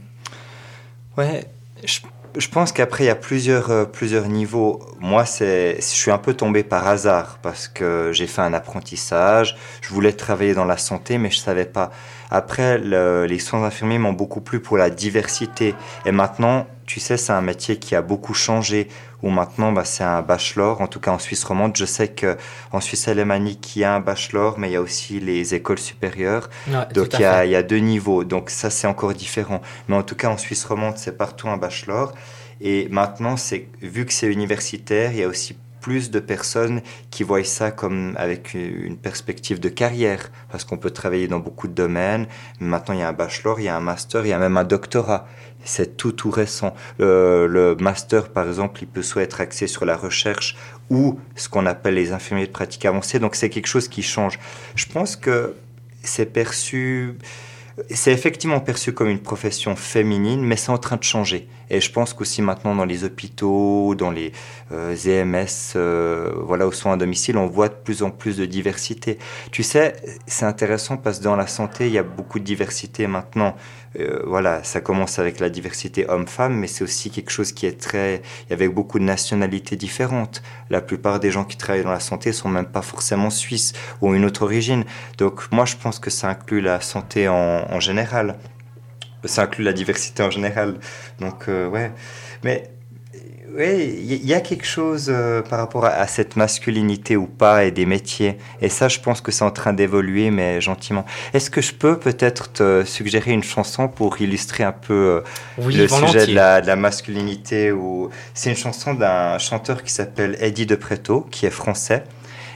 Ouais, 1.17 1.45
je, 1.83 2.00
je 2.38 2.48
pense 2.48 2.72
qu'après, 2.72 3.03
il 3.03 3.07
y 3.07 3.12
a 3.12 3.15
plusieurs, 3.15 3.69
euh, 3.69 3.86
plusieurs 3.86 4.27
niveaux. 4.27 4.81
Moi, 5.00 5.24
je 5.24 5.75
suis 5.79 6.12
un 6.12 6.17
peu 6.17 6.33
tombé 6.33 6.63
par 6.63 6.88
hasard 6.88 7.38
parce 7.41 7.67
que 7.67 8.12
j'ai 8.12 8.27
fait 8.27 8.41
un 8.41 8.53
apprentissage. 8.53 9.55
Je 9.81 9.89
voulais 9.89 10.13
travailler 10.13 10.53
dans 10.53 10.65
la 10.65 10.77
santé, 10.77 11.17
mais 11.17 11.29
je 11.29 11.38
ne 11.38 11.43
savais 11.43 11.65
pas. 11.65 11.91
Après, 12.34 12.80
les 12.80 13.40
soins 13.40 13.63
infirmiers 13.63 14.00
m'ont 14.00 14.12
beaucoup 14.12 14.42
plu 14.42 14.60
pour 14.60 14.75
la 14.75 14.90
diversité. 14.90 15.75
Et 16.06 16.12
maintenant, 16.12 16.66
tu 16.88 17.00
sais, 17.00 17.16
c'est 17.16 17.32
un 17.32 17.42
métier 17.42 17.78
qui 17.78 17.96
a 17.96 18.02
beaucoup 18.02 18.34
changé, 18.34 18.88
où 19.22 19.30
maintenant, 19.30 19.72
bah, 19.72 19.86
c'est 19.86 20.04
un 20.04 20.24
bachelor, 20.24 20.82
en 20.82 20.88
tout 20.88 21.00
cas 21.00 21.12
en 21.12 21.20
Suisse 21.20 21.44
romande. 21.44 21.78
Je 21.78 21.86
sais 21.86 22.10
qu'en 22.10 22.82
Suisse 22.82 23.08
alémanique, 23.08 23.75
il 23.75 23.80
y 23.80 23.84
a 23.84 23.94
un 23.94 24.00
bachelor, 24.00 24.58
mais 24.58 24.70
il 24.70 24.74
y 24.74 24.75
a 24.75 24.82
aussi 24.82 25.20
les 25.20 25.54
écoles 25.54 25.78
supérieures. 25.78 26.50
Donc, 26.94 27.13
il 27.13 27.22
y, 27.22 27.25
a, 27.25 27.46
il 27.46 27.52
y, 27.52 27.56
a, 27.56 27.62
deux 27.62 27.78
niveaux. 27.78 28.24
Donc, 28.24 28.50
ça, 28.50 28.72
c'est 28.72 28.88
encore 28.88 29.13
différent. 29.13 29.62
Mais 29.88 29.96
en 29.96 30.04
tout 30.04 30.16
cas, 30.16 30.30
en 30.30 30.38
Suisse 30.40 30.66
romande, 30.66 30.98
c'est 30.98 31.16
partout 31.16 31.50
un 31.50 31.58
bachelor. 31.58 32.13
Et 32.62 32.88
maintenant, 32.90 33.38
c'est 33.38 33.68
vu 33.82 34.06
que 34.08 34.13
c'est 34.13 34.28
universitaire, 34.28 35.12
il 35.12 35.20
y 35.20 35.24
a 35.24 35.28
aussi 35.28 35.56
plus 35.84 36.12
de 36.12 36.22
personnes 36.22 36.82
qui 37.12 37.24
voient 37.24 37.44
ça 37.44 37.70
comme 37.70 38.16
avec 38.18 38.54
une 38.54 38.98
perspective 38.98 39.60
de 39.60 39.68
carrière, 39.68 40.32
parce 40.50 40.63
qu'on 40.63 40.78
peut 40.78 40.92
travailler 40.92 41.28
dans 41.28 41.40
beaucoup 41.40 41.68
de 41.68 41.74
domaines. 41.74 42.25
Maintenant, 42.62 42.96
il 42.96 43.02
y 43.02 43.04
a 43.04 43.10
un 43.10 43.13
bachelor, 43.13 43.60
il 43.60 43.66
y 43.66 43.68
a 43.68 43.75
un 43.75 43.82
master, 43.82 44.25
il 44.25 44.30
y 44.30 44.34
a 44.34 44.40
même 44.40 44.56
un 44.56 44.63
doctorat. 44.63 45.28
C'est 45.66 45.98
tout, 45.98 46.13
tout 46.13 46.32
récent. 46.32 46.74
Le, 47.00 47.75
master, 47.80 48.30
par 48.30 48.48
exemple, 48.48 48.82
il 48.82 48.88
peut 48.88 49.02
soit 49.02 49.24
être 49.24 49.42
axé 49.42 49.68
sur 49.68 49.84
la 49.84 49.98
recherche 49.98 50.56
ou 50.90 51.20
ce 51.36 51.50
qu'on 51.50 51.66
appelle 51.66 51.96
les 51.96 52.13
infirmiers 52.13 52.48
de 52.48 52.52
pratique 52.52 52.86
avancée. 52.86 53.20
Donc, 53.20 53.36
c'est 53.36 53.50
quelque 53.50 53.68
chose 53.68 53.90
qui 53.90 54.04
change. 54.04 54.40
Je 54.75 54.86
pense 54.86 55.18
que 55.18 55.54
c'est 56.02 56.28
perçu 56.28 57.18
c'est 57.90 58.12
effectivement 58.12 58.60
perçu 58.60 58.94
comme 58.94 59.10
une 59.10 59.20
profession 59.20 59.75
féminine, 59.75 60.42
mais 60.44 60.56
c'est 60.58 60.70
en 60.70 60.78
train 60.78 60.96
de 60.96 61.04
changer. 61.04 61.48
Et 61.70 61.82
je 61.82 61.91
pense 61.91 62.13
qu'aussi 62.13 62.41
maintenant 62.41 62.75
dans 62.75 62.86
les 62.86 63.03
hôpitaux, 63.03 63.96
dans 63.96 64.12
les 64.12 64.32
euh, 64.72 64.96
EMS, 65.05 65.48
euh, 65.75 66.32
voilà, 66.46 66.67
aux 66.67 66.72
soins 66.72 66.93
à 66.93 66.98
domicile, 66.98 67.38
on 67.38 67.48
voit 67.48 67.70
de 67.70 67.74
plus 67.74 68.03
en 68.03 68.10
plus 68.10 68.38
de 68.38 68.46
diversité. 68.46 69.17
Tu 69.51 69.63
sais, 69.63 69.96
c'est 70.27 70.46
intéressant 70.46 70.98
parce 70.98 71.20
que 71.20 71.24
dans 71.24 71.36
la 71.36 71.48
santé, 71.48 71.88
il 71.88 71.93
y 71.93 71.98
a 71.98 72.03
beaucoup 72.03 72.39
de 72.39 72.43
diversité 72.43 73.08
maintenant. 73.08 73.55
Euh, 74.00 74.24
voilà, 74.25 74.63
ça 74.63 74.82
commence 74.82 75.20
avec 75.20 75.39
la 75.39 75.50
diversité 75.50 76.10
homme-femme, 76.10 76.55
mais 76.55 76.67
c'est 76.67 76.84
aussi 76.84 77.12
quelque 77.12 77.29
chose 77.29 77.51
qui 77.51 77.67
est 77.67 77.79
très, 77.79 78.22
avec 78.50 78.74
beaucoup 78.74 78.98
de 78.98 79.03
nationalités 79.03 79.75
différentes. 79.75 80.41
La 80.70 80.82
plupart 80.82 81.20
des 81.20 81.32
gens 81.32 81.43
qui 81.43 81.58
travaillent 81.58 81.84
dans 81.84 81.91
la 81.91 82.00
santé 82.00 82.34
sont 82.34 82.50
même 82.50 82.65
pas 82.65 82.82
forcément 82.82 83.29
suisses 83.29 83.74
ou 84.01 84.10
ont 84.10 84.13
une 84.13 84.25
autre 84.25 84.43
origine. 84.43 84.84
Donc 85.17 85.51
moi, 85.51 85.65
je 85.65 85.75
pense 85.75 86.00
que 86.00 86.10
ça 86.10 86.29
inclut 86.29 86.62
la 86.62 86.82
santé 86.82 87.27
en 87.27 87.79
général. 87.79 88.38
Ça 89.25 89.44
inclut 89.44 89.63
la 89.63 89.74
diversité 89.74 90.24
en 90.24 90.32
général. 90.32 90.75
Donc 91.20 91.48
euh, 91.48 91.68
ouais, 91.68 91.92
mais 92.44 92.70
oui, 93.56 94.00
il 94.00 94.25
y 94.25 94.34
a 94.34 94.42
quelque 94.42 94.65
chose 94.65 95.12
euh, 95.13 95.44
par 95.44 95.60
rapport 95.60 95.86
à, 95.86 96.08
cette 96.08 96.36
masculinité 96.36 97.15
ou 97.15 97.27
pas 97.27 97.65
et 97.65 97.72
des 97.72 97.86
métiers. 97.86 98.38
Et 98.62 98.70
ça, 98.70 98.88
je 98.88 99.00
pense 99.00 99.22
que 99.22 99.32
c'est 99.32 99.44
en 99.44 99.51
train 99.51 99.74
d'évoluer, 99.74 100.32
mais 100.32 100.60
gentiment. 100.60 101.06
Est-ce 101.34 101.51
que 101.51 101.62
je 101.62 101.74
peux 101.74 102.00
peut-être 102.00 102.51
te 102.51 102.84
suggérer 102.84 103.32
une 103.32 103.44
chanson 103.44 103.88
pour 103.88 104.20
illustrer 104.20 104.63
un 104.63 104.72
peu 104.72 105.24
euh, 105.60 105.68
le 105.68 105.88
sujet 105.88 106.25
de 106.25 106.34
la, 106.34 106.75
masculinité 106.75 107.72
ou... 107.72 108.10
C'est 108.34 108.50
une 108.50 108.56
chanson 108.56 108.96
d'un 108.96 109.38
chanteur 109.38 109.84
qui 109.84 109.92
s'appelle 109.92 110.36
Eddie 110.39 110.65
De 110.65 110.75
Preto, 110.75 111.27
qui 111.30 111.46
est 111.46 111.51
français. 111.51 112.03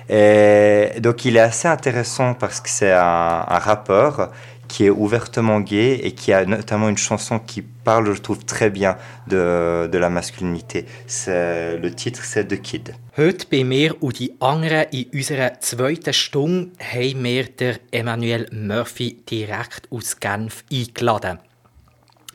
Et 0.09 0.99
donc, 0.99 1.25
il 1.25 1.37
est 1.37 1.41
assez 1.41 1.67
intéressant 1.67 2.33
parce 2.33 2.59
que 2.59 2.69
c'est 2.69 2.93
un, 2.93 3.45
un 3.47 3.59
rappeur 3.59 4.31
qui 4.67 4.85
est 4.85 4.89
ouvertement 4.89 5.59
gay 5.59 5.99
et 6.03 6.11
qui 6.11 6.33
a 6.33 6.45
notamment 6.45 6.89
une 6.89 6.97
chanson 6.97 7.39
qui 7.39 7.61
parle, 7.61 8.13
je 8.13 8.21
trouve, 8.21 8.43
très 8.45 8.69
bien 8.69 8.97
de, 9.27 9.87
de 9.91 9.97
la 9.97 10.09
masculinité. 10.09 10.85
Le 11.27 11.89
titre, 11.89 12.23
c'est 12.23 12.47
The 12.47 12.61
Kid. 12.61 12.93
Heute 13.17 13.47
bei 13.49 13.63
mir 13.63 13.95
und 14.03 14.19
die 14.19 14.35
anderen 14.39 14.85
in 14.91 15.07
unserer 15.11 15.59
zweiten 15.59 16.13
Stunde 16.13 16.71
haben 16.79 17.23
wir 17.23 17.79
Emmanuel 17.91 18.47
Murphy 18.51 19.17
direkt 19.27 19.87
aus 19.89 20.19
Genf 20.19 20.63
eingeladen. 20.71 21.39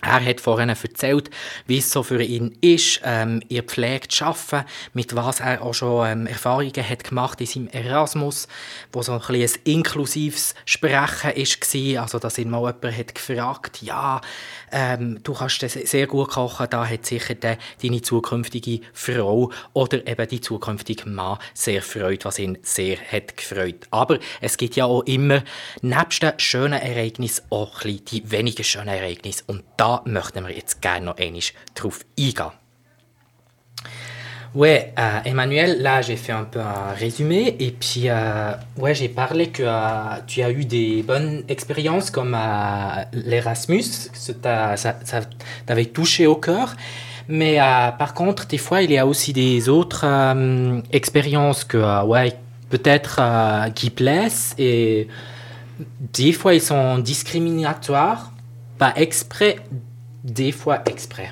Er 0.05 0.25
hat 0.25 0.41
vorhin 0.41 0.69
erzählt, 0.69 1.31
wie 1.69 1.79
es 1.79 1.93
so 1.93 2.03
für 2.03 2.21
ihn 2.21 2.59
ist, 2.61 3.01
ähm, 3.05 3.41
ihr 3.49 3.63
Pflege 3.63 4.09
zu 4.09 4.25
arbeiten, 4.25 4.69
mit 4.95 5.15
was 5.15 5.39
er 5.39 5.63
auch 5.63 5.75
schon 5.75 6.05
ähm, 6.05 6.27
Erfahrungen 6.27 6.73
hat 6.89 7.05
gemacht 7.05 7.41
in 7.41 7.47
seinem 7.47 7.69
Erasmus, 7.69 8.49
wo 8.93 9.03
so 9.03 9.13
ein, 9.13 9.23
ein 9.23 9.51
inklusives 9.63 10.57
Sprechen 10.65 11.31
war. 11.31 12.03
Also, 12.03 12.19
dass 12.19 12.37
ihn 12.39 12.51
mal 12.51 12.67
jemand 12.67 12.99
hat 12.99 13.15
gefragt, 13.15 13.81
ja, 13.83 14.21
ähm, 14.73 15.21
du 15.23 15.35
kannst 15.35 15.61
sehr 15.61 16.07
gut 16.09 16.31
kochen, 16.31 16.67
da 16.69 16.85
hat 16.85 17.07
sicher 17.07 17.37
de, 17.37 17.57
deine 17.81 18.03
zukünftige 18.03 18.81
Frau 18.93 19.53
oder 19.73 20.05
eben 20.05 20.29
die 20.29 20.41
zukünftige 20.41 21.09
Mann 21.09 21.39
sehr 21.55 21.81
freut, 21.81 22.25
was 22.25 22.41
ihn 22.41 22.59
sehr 22.63 22.97
hat 22.99 23.37
gefreut. 23.37 23.87
Aber 23.93 24.19
es 24.41 24.57
gibt 24.57 24.75
ja 24.75 24.87
auch 24.87 25.03
immer, 25.03 25.45
nebst 25.81 26.25
den 26.25 26.33
schönen 26.39 26.81
Ereignissen, 26.81 27.45
auch 27.51 27.83
die 27.83 28.29
weniger 28.29 28.65
schönen 28.65 28.89
Ereignisse. 28.89 29.45
Und 29.47 29.63
da 29.77 29.92
möchten 30.05 30.47
wir 30.47 30.55
jetzt 30.55 30.81
gerne 30.81 31.07
noch 31.07 31.19
einmal 31.19 31.43
drauf. 31.75 32.05
Ouais, 34.55 34.93
euh, 34.99 35.21
Emmanuel, 35.25 35.81
là 35.81 36.03
j'ai 36.03 36.17
fait 36.17 36.33
un 36.33 36.45
peu 36.45 36.61
un 36.61 36.93
résumé 36.95 37.57
et 37.59 37.71
puis 37.71 38.11
euh, 38.11 38.53
ouais 38.77 38.95
j'ai 38.95 39.09
parlé 39.09 39.49
que 39.49 39.63
euh, 39.63 40.21
tu 40.27 40.43
as 40.43 40.51
eu 40.51 40.67
des 40.67 41.03
bonnes 41.03 41.43
expériences 41.49 42.11
comme 42.11 42.37
l'Erasmus, 43.15 44.11
ça, 44.13 44.77
ça 44.77 45.21
t'avait 45.65 45.87
touché 45.87 46.27
au 46.27 46.37
cœur. 46.37 46.75
Mais 47.29 47.57
par 47.99 48.13
contre, 48.15 48.47
des 48.47 48.59
fois, 48.59 48.83
il 48.83 48.91
y 48.91 48.99
a 48.99 49.07
aussi 49.07 49.33
des 49.33 49.69
autres 49.69 50.05
expériences 50.93 51.65
que 51.65 52.05
ouais 52.05 52.35
peut-être 52.69 53.21
qui 53.75 53.89
plaisent 53.89 54.55
et 54.59 55.09
des 56.13 56.33
fois 56.33 56.53
ils 56.53 56.61
sont 56.61 56.99
discriminatoires, 56.99 58.32
exprès 58.91 59.57
des 60.25 60.53
fois 60.53 60.83
exprès. 60.87 61.31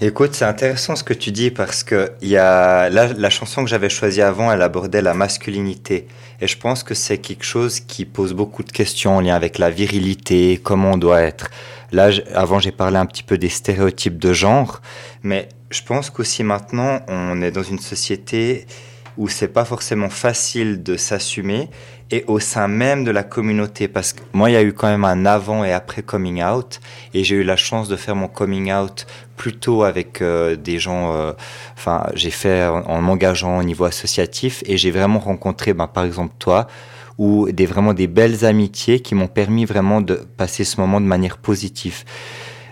Écoute, 0.00 0.34
c'est 0.34 0.44
intéressant 0.44 0.96
ce 0.96 1.04
que 1.04 1.14
tu 1.14 1.30
dis 1.30 1.50
parce 1.50 1.84
que 1.84 2.12
y 2.20 2.36
a, 2.36 2.90
la, 2.90 3.30
chanson 3.30 3.62
que 3.62 3.70
j'avais 3.70 3.88
choisie 3.88 4.22
avant, 4.22 4.50
elle 4.50 4.60
abordait 4.60 5.00
la 5.00 5.14
masculinité. 5.14 6.08
Et 6.40 6.48
je 6.48 6.58
pense 6.58 6.82
que 6.82 6.94
c'est 6.94 7.18
quelque 7.18 7.44
chose 7.44 7.78
qui 7.80 8.04
pose 8.04 8.32
beaucoup 8.32 8.64
de 8.64 8.72
questions 8.72 9.16
en 9.16 9.20
lien 9.20 9.36
avec 9.36 9.56
la 9.56 9.70
virilité, 9.70 10.60
comment 10.62 10.92
on 10.92 10.96
doit 10.96 11.22
être. 11.22 11.48
Là, 11.92 12.10
avant, 12.34 12.58
j'ai 12.58 12.72
parlé 12.72 12.96
un 12.96 13.06
petit 13.06 13.22
peu 13.22 13.38
des 13.38 13.48
stéréotypes 13.48 14.18
de 14.18 14.32
genre, 14.32 14.82
mais 15.22 15.48
je 15.70 15.82
pense 15.82 16.10
qu'aussi 16.10 16.42
maintenant, 16.42 17.00
on 17.06 17.40
est 17.40 17.52
dans 17.52 17.62
une 17.62 17.78
société 17.78 18.66
où 19.16 19.28
c'est 19.28 19.48
pas 19.48 19.64
forcément 19.64 20.10
facile 20.10 20.82
de 20.82 20.96
s'assumer 20.96 21.68
et 22.10 22.24
au 22.26 22.38
sein 22.38 22.68
même 22.68 23.04
de 23.04 23.10
la 23.10 23.22
communauté 23.22 23.88
parce 23.88 24.12
que 24.12 24.20
moi 24.32 24.50
il 24.50 24.54
y 24.54 24.56
a 24.56 24.62
eu 24.62 24.72
quand 24.72 24.88
même 24.88 25.04
un 25.04 25.24
avant 25.26 25.64
et 25.64 25.72
après 25.72 26.02
coming 26.02 26.42
out 26.42 26.80
et 27.14 27.24
j'ai 27.24 27.36
eu 27.36 27.44
la 27.44 27.56
chance 27.56 27.88
de 27.88 27.96
faire 27.96 28.16
mon 28.16 28.28
coming 28.28 28.72
out 28.72 29.06
plutôt 29.36 29.82
avec 29.82 30.20
euh, 30.20 30.56
des 30.56 30.78
gens 30.78 31.14
euh, 31.14 31.32
enfin 31.76 32.06
j'ai 32.14 32.30
fait 32.30 32.66
en, 32.66 33.00
m'engageant 33.00 33.58
au 33.58 33.62
niveau 33.62 33.84
associatif 33.84 34.62
et 34.66 34.76
j'ai 34.76 34.90
vraiment 34.90 35.18
rencontré 35.18 35.72
ben, 35.72 35.86
par 35.86 36.04
exemple 36.04 36.34
toi 36.38 36.66
ou 37.18 37.50
des 37.50 37.66
vraiment 37.66 37.94
des 37.94 38.06
belles 38.06 38.44
amitiés 38.44 39.00
qui 39.00 39.14
m'ont 39.14 39.28
permis 39.28 39.64
vraiment 39.64 40.00
de 40.00 40.14
passer 40.36 40.64
ce 40.64 40.80
moment 40.80 41.00
de 41.00 41.06
manière 41.06 41.38
positive. 41.38 42.04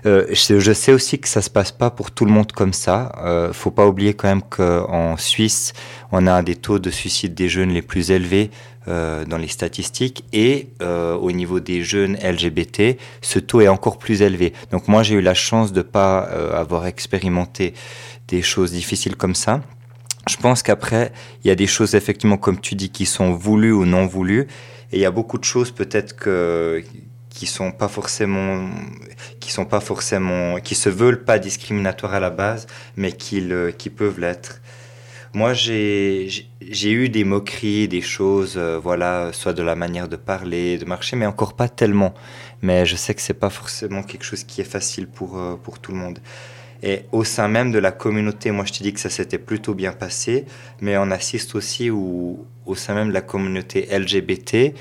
Euh, 0.05 0.27
je, 0.31 0.73
sais 0.73 0.93
aussi 0.93 1.19
que 1.21 1.29
ça 1.29 1.43
se 1.43 1.51
passe 1.51 1.71
pas 1.71 1.91
pour 1.91 2.11
tout 2.11 2.25
le 2.25 2.33
monde 2.33 2.51
comme 2.53 2.73
ça. 2.73 3.13
Euh, 3.25 3.53
faut 3.53 3.71
pas 3.71 3.87
oublier 3.87 4.15
quand 4.15 4.29
même 4.29 4.43
qu'en 4.43 5.17
Suisse, 5.17 5.73
on 6.11 6.27
a 6.27 6.43
des 6.43 6.57
taux 6.57 6.79
de 6.79 6.91
suicide 6.91 7.35
des 7.35 7.49
jeunes 7.49 7.71
les 7.71 7.83
plus 7.83 8.11
élevés 8.11 8.51
euh, 8.89 9.25
dans 9.25 9.39
les 9.39 9.47
statistiques 9.47 10.25
et 10.33 10.71
euh, 10.83 11.15
au 11.15 11.31
niveau 11.31 11.61
des 11.61 11.85
jeunes 11.85 12.17
LGBT, 12.17 12.99
ce 13.21 13.39
taux 13.39 13.61
est 13.61 13.69
encore 13.69 13.99
plus 13.99 14.23
élevé. 14.23 14.53
Donc 14.73 14.89
moi, 14.89 15.05
j'ai 15.05 15.15
eu 15.15 15.21
la 15.21 15.35
chance 15.35 15.73
de 15.73 15.83
pas 15.83 16.19
avoir 16.19 16.87
expérimenté 16.87 17.75
des 18.27 18.43
choses 18.43 18.73
difficiles 18.73 19.17
comme 19.17 19.37
ça. 19.37 19.61
Je 20.29 20.37
pense 20.37 20.63
qu'après, 20.63 21.13
il 21.45 21.49
y 21.49 21.51
a 21.51 21.55
des 21.55 21.67
choses 21.67 21.95
effectivement, 21.95 22.37
comme 22.37 22.61
tu 22.61 22.75
dis, 22.75 22.91
qui 22.91 23.07
sont 23.07 23.33
voulues 23.33 23.73
ou 23.73 23.85
non 23.85 24.07
voulues, 24.07 24.47
et 24.93 24.97
il 24.97 25.01
y 25.01 25.05
a 25.05 25.11
beaucoup 25.11 25.39
de 25.39 25.45
choses 25.45 25.71
peut-être 25.71 26.15
que 26.15 26.83
qui 27.33 27.47
sont 27.47 27.73
pas 27.73 27.89
forcément 27.89 28.69
qui 29.41 29.51
sont 29.51 29.65
pas 29.65 29.81
forcément 29.81 30.61
qui 30.61 30.75
se 30.75 30.89
veulent 30.89 31.25
pas 31.25 31.39
discriminatoires 31.39 32.15
à 32.15 32.21
la 32.21 32.31
base 32.31 32.67
mais 32.97 33.13
qui 33.13 33.41
le, 33.41 33.71
qui 33.71 33.91
peuvent 33.91 34.21
l'être. 34.21 34.61
Moi 35.35 35.55
j'ai 35.55 36.45
eu 36.85 37.09
des 37.09 37.25
moqueries 37.25 37.89
des 37.89 38.03
choses 38.03 38.55
euh, 38.57 38.79
voilà 38.79 39.31
soit 39.33 39.55
de 39.55 39.63
la 39.63 39.75
manière 39.75 40.09
de 40.09 40.17
parler 40.17 40.79
de 40.79 40.85
marcher 40.85 41.17
mais 41.17 41.27
encore 41.27 41.55
pas 41.55 41.69
tellement. 41.69 42.15
Mais 42.61 42.87
je 42.87 42.97
sais 42.97 43.15
que 43.15 43.23
c'est 43.23 43.41
pas 43.47 43.51
forcément 43.51 44.03
quelque 44.03 44.25
chose 44.25 44.45
qui 44.45 44.61
est 44.61 44.71
facile 44.77 45.07
pour 45.07 45.39
euh, 45.39 45.57
pour 45.57 45.79
tout 45.79 45.93
le 45.93 45.99
monde. 45.99 46.19
Et 46.83 47.03
au 47.13 47.23
sein 47.23 47.47
même 47.47 47.71
de 47.71 47.79
la 47.79 47.93
communauté, 47.93 48.51
moi 48.51 48.65
je 48.65 48.73
te 48.73 48.83
dis 48.83 48.93
que 48.93 48.99
ça 48.99 49.09
s'était 49.09 49.39
plutôt 49.39 49.75
bien 49.75 49.93
passé, 49.93 50.47
mais 50.81 50.97
on 50.99 51.11
assiste 51.13 51.55
aussi 51.55 51.91
où, 51.91 52.45
au 52.67 52.75
sein 52.75 52.95
même 52.95 53.09
de 53.09 53.13
la 53.13 53.21
communauté 53.21 53.87
LGBT, 53.97 54.75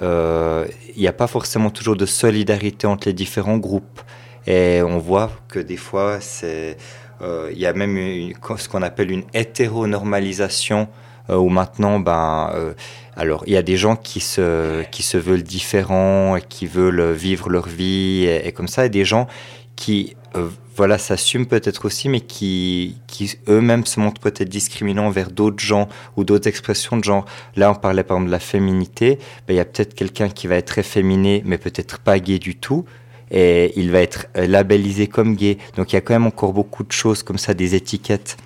il 0.00 1.00
n'y 1.00 1.08
a 1.08 1.12
pas 1.12 1.26
forcément 1.26 1.70
toujours 1.70 1.96
de 1.96 2.06
solidarité 2.06 2.86
entre 2.86 3.08
les 3.08 3.14
différents 3.14 3.58
groupes. 3.58 4.00
Et 4.46 4.80
on 4.82 4.98
voit 4.98 5.30
que 5.48 5.58
des 5.58 5.76
fois, 5.76 6.20
c'est, 6.20 6.76
euh, 7.20 7.50
il 7.52 7.58
y 7.58 7.66
a 7.66 7.72
même 7.72 8.32
ce 8.56 8.68
qu'on 8.68 8.82
appelle 8.82 9.10
une 9.10 9.24
hétéronormalisation, 9.34 10.88
euh, 11.30 11.36
où 11.36 11.48
maintenant, 11.48 11.98
ben, 11.98 12.50
euh, 12.54 12.74
alors 13.16 13.42
il 13.46 13.54
y 13.54 13.56
a 13.56 13.62
des 13.62 13.76
gens 13.76 13.96
qui 13.96 14.20
se, 14.20 14.84
qui 14.90 15.02
se 15.02 15.18
veulent 15.18 15.42
différents, 15.42 16.36
et 16.36 16.42
qui 16.42 16.66
veulent 16.66 17.10
vivre 17.12 17.48
leur 17.50 17.66
vie, 17.66 18.24
et, 18.24 18.46
et 18.46 18.52
comme 18.52 18.68
ça, 18.68 18.86
et 18.86 18.88
des 18.88 19.04
gens 19.04 19.26
qui 19.74 20.16
euh, 20.36 20.48
voilà, 20.76 20.98
s'assument 20.98 21.46
peut-être 21.46 21.86
aussi, 21.86 22.08
mais 22.08 22.20
qui, 22.20 22.98
qui 23.06 23.38
eux-mêmes 23.48 23.86
se 23.86 23.98
montrent 23.98 24.20
peut-être 24.20 24.48
discriminants 24.48 25.10
vers 25.10 25.30
d'autres 25.30 25.64
gens 25.64 25.88
ou 26.16 26.24
d'autres 26.24 26.48
expressions 26.48 26.98
de 26.98 27.04
genre. 27.04 27.24
Là, 27.56 27.70
on 27.70 27.74
parlait 27.74 28.02
par 28.02 28.18
exemple 28.18 28.28
de 28.28 28.32
la 28.32 28.40
féminité. 28.40 29.18
Ben, 29.46 29.54
il 29.54 29.56
y 29.56 29.60
a 29.60 29.64
peut-être 29.64 29.94
quelqu'un 29.94 30.28
qui 30.28 30.46
va 30.46 30.56
être 30.56 30.66
très 30.66 30.82
féminé, 30.82 31.42
mais 31.46 31.56
peut-être 31.56 31.98
pas 31.98 32.18
gay 32.18 32.38
du 32.38 32.56
tout. 32.56 32.84
Et 33.30 33.72
il 33.76 33.90
va 33.90 34.00
être 34.00 34.26
euh, 34.36 34.46
labellisé 34.46 35.06
comme 35.06 35.34
gay. 35.34 35.58
Donc 35.76 35.92
il 35.92 35.96
y 35.96 35.98
a 35.98 36.00
quand 36.00 36.14
même 36.14 36.26
encore 36.26 36.52
beaucoup 36.52 36.84
de 36.84 36.92
choses 36.92 37.22
comme 37.22 37.38
ça, 37.38 37.54
des 37.54 37.74
étiquettes. 37.74 38.36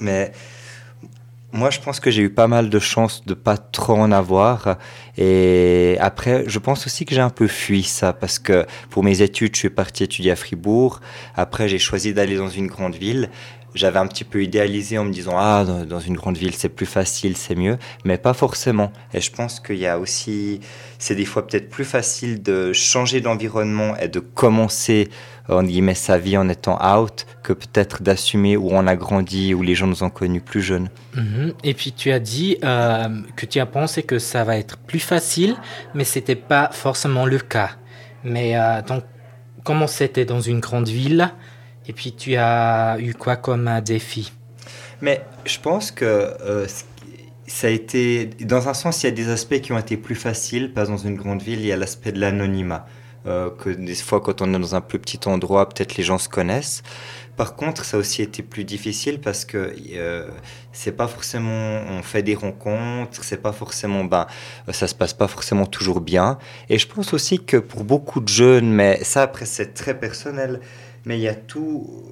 Mais 0.00 0.32
moi, 1.52 1.70
je 1.70 1.80
pense 1.80 1.98
que 1.98 2.10
j'ai 2.10 2.22
eu 2.22 2.30
pas 2.30 2.46
mal 2.46 2.70
de 2.70 2.78
chance 2.78 3.24
de 3.26 3.34
pas 3.34 3.56
trop 3.56 3.94
en 3.94 4.12
avoir. 4.12 4.78
Et 5.18 5.96
après, 6.00 6.44
je 6.46 6.58
pense 6.58 6.86
aussi 6.86 7.04
que 7.04 7.14
j'ai 7.14 7.20
un 7.20 7.30
peu 7.30 7.48
fui 7.48 7.82
ça 7.82 8.12
parce 8.12 8.38
que 8.38 8.66
pour 8.88 9.02
mes 9.02 9.22
études, 9.22 9.54
je 9.54 9.60
suis 9.60 9.70
parti 9.70 10.04
étudier 10.04 10.30
à 10.30 10.36
Fribourg. 10.36 11.00
Après, 11.34 11.68
j'ai 11.68 11.78
choisi 11.78 12.14
d'aller 12.14 12.36
dans 12.36 12.48
une 12.48 12.68
grande 12.68 12.94
ville. 12.94 13.30
J'avais 13.74 13.98
un 13.98 14.06
petit 14.06 14.24
peu 14.24 14.42
idéalisé 14.42 14.98
en 14.98 15.04
me 15.04 15.12
disant 15.12 15.34
ah 15.36 15.64
dans 15.64 16.00
une 16.00 16.16
grande 16.16 16.36
ville 16.36 16.54
c'est 16.54 16.68
plus 16.68 16.86
facile 16.86 17.36
c'est 17.36 17.54
mieux 17.54 17.78
mais 18.04 18.18
pas 18.18 18.34
forcément 18.34 18.92
et 19.14 19.20
je 19.20 19.30
pense 19.30 19.60
qu'il 19.60 19.76
y 19.76 19.86
a 19.86 20.00
aussi 20.00 20.58
c'est 20.98 21.14
des 21.14 21.24
fois 21.24 21.46
peut-être 21.46 21.70
plus 21.70 21.84
facile 21.84 22.42
de 22.42 22.72
changer 22.72 23.20
d'environnement 23.20 23.96
et 23.96 24.08
de 24.08 24.18
commencer 24.18 25.08
on 25.50 25.62
guillemets 25.62 25.94
sa 25.94 26.18
vie 26.18 26.36
en 26.36 26.48
étant 26.48 26.78
out 26.96 27.26
que 27.42 27.52
peut-être 27.52 28.02
d'assumer 28.02 28.56
où 28.56 28.68
on 28.70 28.86
a 28.86 28.96
grandi, 28.96 29.54
où 29.54 29.62
les 29.62 29.74
gens 29.74 29.86
nous 29.86 30.02
ont 30.02 30.10
connus 30.10 30.40
plus 30.40 30.62
jeunes. 30.62 30.88
Mhm. 31.14 31.54
Et 31.64 31.74
puis 31.74 31.92
tu 31.92 32.12
as 32.12 32.18
dit 32.20 32.58
euh, 32.64 33.08
que 33.36 33.46
tu 33.46 33.60
as 33.60 33.66
pensé 33.66 34.02
que 34.02 34.18
ça 34.18 34.44
va 34.44 34.56
être 34.56 34.78
plus 34.78 35.00
facile, 35.00 35.56
mais 35.94 36.04
c'était 36.04 36.36
pas 36.36 36.70
forcément 36.72 37.26
le 37.26 37.38
cas. 37.38 37.70
Mais 38.24 38.56
euh, 38.56 38.82
donc, 38.82 39.04
comment 39.64 39.86
c'était 39.86 40.24
dans 40.24 40.40
une 40.40 40.60
grande 40.60 40.88
ville? 40.88 41.32
Et 41.86 41.92
puis 41.92 42.12
tu 42.12 42.36
as 42.36 42.98
eu 43.00 43.14
quoi 43.14 43.36
comme 43.36 43.66
un 43.68 43.80
défi? 43.80 44.32
Mais 45.00 45.24
je 45.44 45.58
pense 45.58 45.90
que 45.90 46.04
euh, 46.04 46.66
ça 47.46 47.66
a 47.66 47.70
été, 47.70 48.26
dans 48.40 48.68
un 48.68 48.74
sens, 48.74 49.02
il 49.02 49.06
y 49.06 49.08
a 49.08 49.12
des 49.12 49.28
aspects 49.28 49.60
qui 49.60 49.72
ont 49.72 49.78
été 49.78 49.96
plus 49.96 50.14
faciles, 50.14 50.72
pas 50.72 50.84
dans 50.86 50.98
une 50.98 51.16
grande 51.16 51.42
ville, 51.42 51.60
il 51.60 51.66
y 51.66 51.72
a 51.72 51.76
l'aspect 51.76 52.12
de 52.12 52.20
l'anonymat. 52.20 52.86
Euh, 53.26 53.50
que 53.50 53.68
des 53.68 53.94
fois 53.96 54.20
quand 54.20 54.40
on 54.40 54.54
est 54.54 54.58
dans 54.58 54.74
un 54.74 54.80
plus 54.80 54.98
petit 54.98 55.20
endroit, 55.26 55.68
peut-être 55.68 55.96
les 55.96 56.04
gens 56.04 56.16
se 56.16 56.28
connaissent. 56.28 56.82
Par 57.36 57.54
contre, 57.54 57.84
ça 57.84 57.96
a 57.96 58.00
aussi 58.00 58.22
été 58.22 58.42
plus 58.42 58.64
difficile 58.64 59.20
parce 59.20 59.44
que 59.44 59.74
euh, 59.92 60.28
c'est 60.72 60.92
pas 60.92 61.06
forcément 61.06 61.82
on 61.90 62.02
fait 62.02 62.22
des 62.22 62.34
rencontres, 62.34 63.22
c'est 63.22 63.42
pas 63.42 63.52
forcément 63.52 64.04
ben 64.04 64.26
ça 64.72 64.86
se 64.86 64.94
passe 64.94 65.12
pas 65.12 65.28
forcément 65.28 65.66
toujours 65.66 66.00
bien. 66.00 66.38
Et 66.70 66.78
je 66.78 66.86
pense 66.86 67.12
aussi 67.12 67.44
que 67.44 67.58
pour 67.58 67.84
beaucoup 67.84 68.20
de 68.20 68.28
jeunes, 68.28 68.72
mais 68.72 69.04
ça 69.04 69.22
après 69.22 69.44
c'est 69.44 69.74
très 69.74 69.98
personnel, 69.98 70.60
mais 71.04 71.18
il 71.18 71.22
y 71.22 71.28
a 71.28 71.34
tout. 71.34 72.04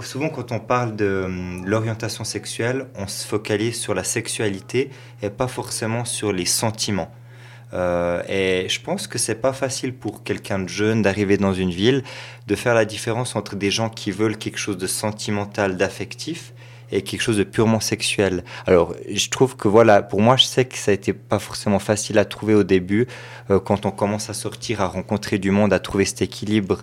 Souvent, 0.00 0.28
quand 0.28 0.50
on 0.50 0.58
parle 0.58 0.96
de 0.96 1.22
hum, 1.26 1.64
l'orientation 1.66 2.24
sexuelle, 2.24 2.86
on 2.96 3.06
se 3.06 3.26
focalise 3.26 3.78
sur 3.78 3.94
la 3.94 4.02
sexualité 4.02 4.90
et 5.22 5.30
pas 5.30 5.46
forcément 5.46 6.04
sur 6.04 6.32
les 6.32 6.46
sentiments. 6.46 7.12
Euh, 7.74 8.22
et 8.28 8.68
je 8.68 8.80
pense 8.80 9.06
que 9.06 9.18
c'est 9.18 9.34
pas 9.34 9.52
facile 9.52 9.92
pour 9.92 10.22
quelqu'un 10.22 10.60
de 10.60 10.68
jeune 10.68 11.02
d'arriver 11.02 11.36
dans 11.36 11.52
une 11.52 11.70
ville, 11.70 12.02
de 12.46 12.54
faire 12.54 12.74
la 12.74 12.84
différence 12.84 13.36
entre 13.36 13.56
des 13.56 13.70
gens 13.70 13.90
qui 13.90 14.10
veulent 14.10 14.38
quelque 14.38 14.58
chose 14.58 14.78
de 14.78 14.86
sentimental, 14.86 15.76
d'affectif, 15.76 16.53
et 16.90 17.02
quelque 17.02 17.20
chose 17.20 17.36
de 17.36 17.44
purement 17.44 17.80
sexuel. 17.80 18.44
Alors, 18.66 18.94
je 19.10 19.28
trouve 19.28 19.56
que 19.56 19.68
voilà, 19.68 20.02
pour 20.02 20.20
moi, 20.20 20.36
je 20.36 20.44
sais 20.44 20.64
que 20.64 20.76
ça 20.76 20.90
a 20.90 20.94
été 20.94 21.12
pas 21.12 21.38
forcément 21.38 21.78
facile 21.78 22.18
à 22.18 22.24
trouver 22.24 22.54
au 22.54 22.64
début, 22.64 23.06
euh, 23.50 23.58
quand 23.58 23.86
on 23.86 23.90
commence 23.90 24.30
à 24.30 24.34
sortir, 24.34 24.80
à 24.80 24.86
rencontrer 24.86 25.38
du 25.38 25.50
monde, 25.50 25.72
à 25.72 25.78
trouver 25.78 26.04
cet 26.04 26.22
équilibre 26.22 26.80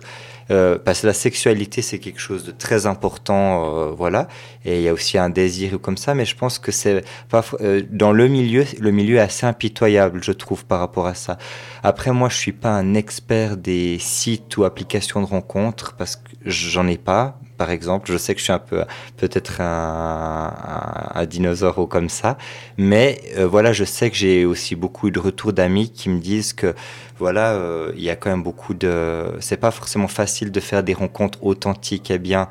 euh, 0.50 0.78
parce 0.78 1.02
que 1.02 1.06
la 1.06 1.12
sexualité, 1.12 1.82
c'est 1.82 1.98
quelque 1.98 2.20
chose 2.20 2.44
de 2.44 2.50
très 2.50 2.86
important, 2.86 3.64
euh, 3.64 3.90
voilà. 3.90 4.28
Et 4.64 4.78
il 4.78 4.82
y 4.82 4.88
a 4.88 4.92
aussi 4.92 5.18
un 5.18 5.30
désir 5.30 5.80
comme 5.80 5.96
ça, 5.96 6.14
mais 6.14 6.24
je 6.24 6.36
pense 6.36 6.58
que 6.58 6.72
c'est 6.72 7.04
pas 7.28 7.44
dans 7.90 8.12
le 8.12 8.28
milieu, 8.28 8.64
le 8.78 8.90
milieu 8.90 9.16
est 9.16 9.20
assez 9.20 9.46
impitoyable, 9.46 10.22
je 10.22 10.32
trouve, 10.32 10.64
par 10.64 10.80
rapport 10.80 11.06
à 11.06 11.14
ça. 11.14 11.38
Après, 11.82 12.12
moi, 12.12 12.28
je 12.28 12.36
suis 12.36 12.52
pas 12.52 12.70
un 12.70 12.94
expert 12.94 13.56
des 13.56 13.98
sites 13.98 14.56
ou 14.56 14.64
applications 14.64 15.20
de 15.20 15.26
rencontres 15.26 15.94
parce 15.96 16.16
que 16.16 16.30
j'en 16.44 16.86
ai 16.86 16.98
pas 16.98 17.38
par 17.62 17.70
exemple. 17.70 18.10
Je 18.10 18.18
sais 18.18 18.34
que 18.34 18.40
je 18.40 18.44
suis 18.44 18.52
un 18.52 18.58
peu 18.58 18.82
peut-être 19.18 19.60
un, 19.60 21.24
dinosaure 21.26 21.78
ou 21.78 21.86
comme 21.86 22.08
ça, 22.08 22.36
mais 22.76 23.20
euh, 23.38 23.46
voilà, 23.46 23.72
je 23.72 23.84
sais 23.84 24.10
que 24.10 24.16
j'ai 24.16 24.44
aussi 24.44 24.74
beaucoup 24.74 25.10
de 25.10 25.20
retours 25.20 25.52
d'amis 25.52 25.88
qui 25.92 26.08
me 26.08 26.18
disent 26.18 26.54
que 26.54 26.74
voilà, 27.20 27.52
euh, 27.52 27.92
il 27.94 28.02
y 28.02 28.10
a 28.10 28.16
quand 28.16 28.30
même 28.30 28.42
beaucoup 28.42 28.74
de. 28.74 29.26
C'est 29.38 29.58
pas 29.58 29.70
forcément 29.70 30.08
facile 30.08 30.50
de 30.50 30.58
faire 30.58 30.82
des 30.82 30.92
rencontres 30.92 31.38
authentiques 31.44 32.10
et 32.10 32.18
bien 32.18 32.48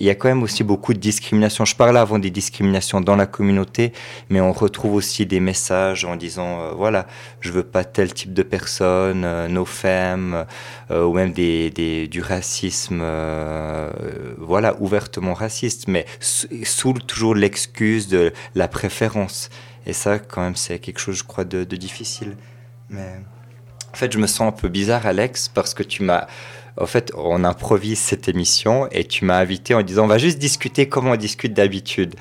il 0.00 0.06
y 0.06 0.10
a 0.10 0.14
quand 0.14 0.28
même 0.28 0.42
aussi 0.42 0.64
beaucoup 0.64 0.94
de 0.94 0.98
discrimination. 0.98 1.64
Je 1.64 1.76
parlais 1.76 1.98
avant 1.98 2.18
des 2.18 2.30
discriminations 2.30 3.00
dans 3.00 3.16
la 3.16 3.26
communauté, 3.26 3.92
mais 4.30 4.40
on 4.40 4.52
retrouve 4.52 4.94
aussi 4.94 5.26
des 5.26 5.40
messages 5.40 6.04
en 6.04 6.16
disant 6.16 6.60
euh, 6.60 6.70
voilà, 6.72 7.06
je 7.40 7.52
veux 7.52 7.62
pas 7.62 7.84
tel 7.84 8.12
type 8.12 8.32
de 8.32 8.42
personne, 8.42 9.24
euh, 9.24 9.48
nos 9.48 9.64
femmes, 9.64 10.46
euh, 10.90 11.04
ou 11.04 11.12
même 11.14 11.32
des, 11.32 12.08
du 12.08 12.20
racisme, 12.20 13.02
voilà, 14.38 14.76
ouvertement 14.80 15.34
raciste, 15.34 15.88
mais 15.88 16.06
sous 16.20 16.94
toujours 16.94 17.34
l'excuse 17.34 18.08
de 18.08 18.32
la 18.54 18.68
préférence. 18.68 19.50
Et 19.86 19.92
ça, 19.92 20.18
quand 20.18 20.42
même, 20.42 20.56
c'est 20.56 20.78
quelque 20.78 20.98
chose, 20.98 21.16
je 21.16 21.24
crois, 21.24 21.44
de, 21.44 21.64
difficile. 21.64 22.36
En 22.92 23.96
fait, 23.96 24.12
je 24.12 24.18
me 24.18 24.26
sens 24.26 24.48
un 24.48 24.52
peu 24.52 24.68
bizarre, 24.68 25.06
Alex, 25.06 25.48
parce 25.48 25.74
que 25.74 25.82
tu 25.82 26.02
m'as 26.02 26.26
en 26.76 26.86
fait, 26.86 27.12
on 27.16 27.44
improvise 27.44 27.98
cette 27.98 28.28
émission 28.28 28.88
et 28.90 29.04
tu 29.04 29.24
m'as 29.24 29.38
invité 29.38 29.74
en 29.74 29.82
disant 29.82 30.04
on 30.04 30.08
va 30.08 30.18
juste 30.18 30.38
discuter 30.38 30.88
comme 30.88 31.06
on 31.06 31.16
discute 31.16 31.54
d'habitude. 31.54 32.14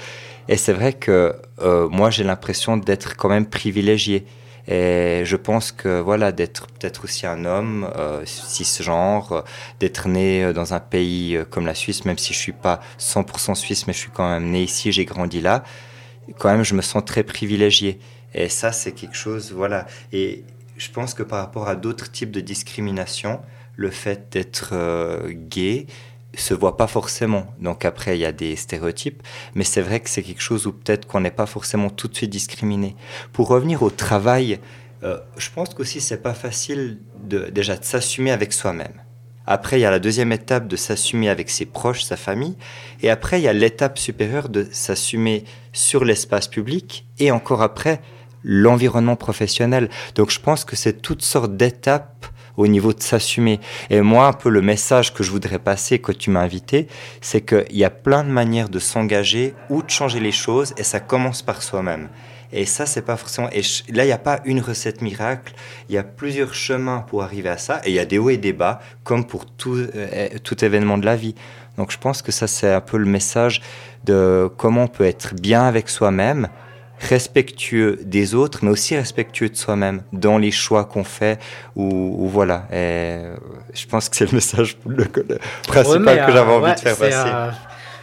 Et 0.48 0.58
c'est 0.58 0.74
vrai 0.74 0.94
que 0.94 1.36
euh, 1.62 1.88
moi, 1.90 2.10
j'ai 2.10 2.24
l'impression 2.24 2.78
d'être 2.78 3.16
quand 3.16 3.30
même 3.30 3.46
privilégié. 3.46 4.26
Et 4.68 5.24
je 5.26 5.36
pense 5.38 5.72
que 5.72 6.00
voilà, 6.00 6.32
d'être 6.32 6.68
peut-être 6.68 7.06
aussi 7.06 7.26
un 7.26 7.46
homme 7.46 7.90
euh, 7.96 8.22
cisgenre, 8.26 9.44
d'être 9.80 10.08
né 10.08 10.54
dans 10.54 10.74
un 10.74 10.80
pays 10.80 11.36
euh, 11.36 11.46
comme 11.46 11.66
la 11.66 11.74
Suisse, 11.74 12.06
même 12.06 12.18
si 12.18 12.34
je 12.34 12.40
suis 12.40 12.52
pas 12.52 12.80
100% 13.00 13.56
suisse, 13.56 13.88
mais 13.88 13.94
je 13.94 14.00
suis 14.00 14.12
quand 14.12 14.30
même 14.30 14.52
né 14.52 14.62
ici, 14.62 14.92
j'ai 14.92 15.06
grandi 15.06 15.42
là 15.42 15.64
quand 16.38 16.50
même, 16.50 16.64
je 16.64 16.76
me 16.76 16.82
sens 16.82 17.04
très 17.06 17.24
privilégié. 17.24 18.00
Et 18.34 18.50
ça, 18.50 18.72
c'est 18.72 18.94
quelque 18.94 19.16
chose, 19.16 19.52
voilà. 19.52 19.86
Et 20.14 20.44
je 20.78 20.90
pense 20.90 21.14
que 21.14 21.24
par 21.24 21.40
rapport 21.40 21.68
à 21.68 21.76
d'autres 21.76 22.12
types 22.12 22.32
de 22.32 22.42
discrimination, 22.42 23.42
le 23.82 23.89
fait 23.89 24.32
d'être 24.32 24.70
euh, 24.74 25.32
gay 25.32 25.88
se 26.38 26.54
voit 26.54 26.78
pas 26.78 26.88
forcément. 26.88 27.54
Donc 27.60 27.84
après, 27.84 28.17
il 28.17 28.22
y 28.22 28.26
a 28.26 28.32
des 28.32 28.56
stéréotypes, 28.56 29.22
mais 29.56 29.65
c'est 29.65 29.82
vrai 29.82 30.00
que 30.00 30.10
c'est 30.10 30.24
quelque 30.24 30.41
chose 30.41 30.65
où 30.65 30.72
peut-être 30.72 31.06
qu'on 31.06 31.20
n'est 31.20 31.32
pas 31.32 31.46
forcément 31.46 31.89
tout 31.89 32.08
de 32.08 32.15
suite 32.15 32.30
discriminé. 32.30 32.96
Pour 33.34 33.48
revenir 33.50 33.84
au 33.84 33.89
travail, 33.89 34.60
euh, 35.04 35.17
je 35.38 35.50
pense 35.50 35.74
qu'aussi 35.74 36.00
c'est 36.00 36.22
pas 36.22 36.34
facile 36.34 37.00
de, 37.24 37.50
déjà 37.50 37.76
de 37.76 37.84
s'assumer 37.84 38.32
avec 38.32 38.54
soi-même. 38.54 39.02
Après, 39.48 39.80
il 39.80 39.82
y 39.82 39.86
a 39.86 39.91
la 39.91 40.00
deuxième 40.00 40.32
étape 40.32 40.67
de 40.67 40.76
s'assumer 40.76 41.28
avec 41.28 41.50
ses 41.50 41.65
proches, 41.65 42.04
sa 42.04 42.15
famille. 42.15 42.56
Et 43.02 43.10
après, 43.10 43.39
il 43.39 43.44
y 43.44 43.48
a 43.48 43.54
l'étape 43.54 43.98
supérieure 43.98 44.48
de 44.50 44.67
s'assumer 44.72 45.44
sur 45.74 46.06
l'espace 46.06 46.48
public. 46.48 47.06
Et 47.17 47.32
encore 47.32 47.63
après, 47.63 48.00
l'environnement 48.44 49.15
professionnel. 49.15 49.89
Donc 50.15 50.30
je 50.30 50.39
pense 50.39 50.63
que 50.63 50.76
c'est 50.76 51.02
toutes 51.02 51.24
sortes 51.24 51.58
d'étapes 51.58 52.28
au 52.58 52.68
niveau 52.68 52.94
de 52.94 53.02
s'assumer. 53.02 53.60
Et 53.90 54.02
moi, 54.02 54.28
un 54.28 54.34
peu 54.34 54.50
le 54.50 54.62
message 54.62 55.14
que 55.14 55.24
je 55.24 55.32
voudrais 55.32 55.60
passer, 55.60 56.00
que 56.00 56.12
tu 56.12 56.30
m'as 56.30 56.42
invité, 56.42 56.88
c'est 57.22 57.42
qu'il 57.42 57.78
y 57.78 57.84
a 57.84 57.90
plein 57.90 58.24
de 58.24 58.30
manières 58.30 58.70
de 58.70 58.80
s'engager 58.80 59.54
ou 59.70 59.84
de 59.84 59.90
changer 59.90 60.20
les 60.20 60.32
choses, 60.32 60.74
et 60.78 60.84
ça 60.84 61.00
commence 61.00 61.42
par 61.42 61.62
soi-même. 61.62 62.10
Et 62.54 62.66
ça, 62.66 62.86
c'est 62.86 63.02
pas 63.02 63.16
forcément. 63.16 63.50
Et 63.52 63.62
là, 63.92 64.04
il 64.04 64.08
n'y 64.08 64.12
a 64.12 64.18
pas 64.18 64.42
une 64.46 64.60
recette 64.60 65.02
miracle. 65.02 65.54
Il 65.88 65.96
y 65.96 65.98
a 65.98 66.04
plusieurs 66.04 66.54
chemins 66.54 67.00
pour 67.00 67.24
arriver 67.24 67.50
à 67.50 67.58
ça. 67.58 67.82
Et 67.86 67.92
il 67.92 67.96
y 67.96 68.00
a 68.00 68.06
des 68.06 68.18
hauts 68.18 68.30
et 68.30 68.38
des 68.38 68.54
bas, 68.54 68.82
comme 69.04 69.26
pour 69.26 69.46
tout, 69.46 69.78
euh, 69.78 70.28
tout 70.44 70.64
événement 70.66 70.98
de 70.98 71.06
la 71.06 71.16
vie. 71.16 71.36
Donc, 71.78 71.92
je 71.92 71.98
pense 71.98 72.22
que 72.22 72.32
ça, 72.32 72.48
c'est 72.48 72.72
un 72.72 72.82
peu 72.82 72.98
le 72.98 73.06
message 73.06 73.62
de 74.04 74.52
comment 74.58 74.84
on 74.84 74.88
peut 74.88 75.06
être 75.06 75.34
bien 75.36 75.64
avec 75.64 75.88
soi-même, 75.88 76.50
respectueux 77.10 78.00
des 78.04 78.36
autres, 78.36 78.60
mais 78.64 78.70
aussi 78.70 78.96
respectueux 78.96 79.50
de 79.50 79.56
soi-même 79.56 80.04
dans 80.14 80.38
les 80.38 80.52
choix 80.52 80.86
qu'on 80.86 81.04
fait. 81.04 81.40
Ou, 81.76 82.28
voilà. 82.28 82.68
Et 82.72 83.18
je 83.74 83.86
pense 83.88 84.10
que 84.10 84.16
c'est 84.16 84.32
le 84.32 84.36
message 84.36 84.78
le, 84.86 85.06
principal 85.68 86.26
que 86.26 86.32
j'avais 86.32 86.52
envie 86.52 86.74
de 86.74 86.80
faire 86.80 86.98
passer. 86.98 87.14
Euh, 87.16 87.52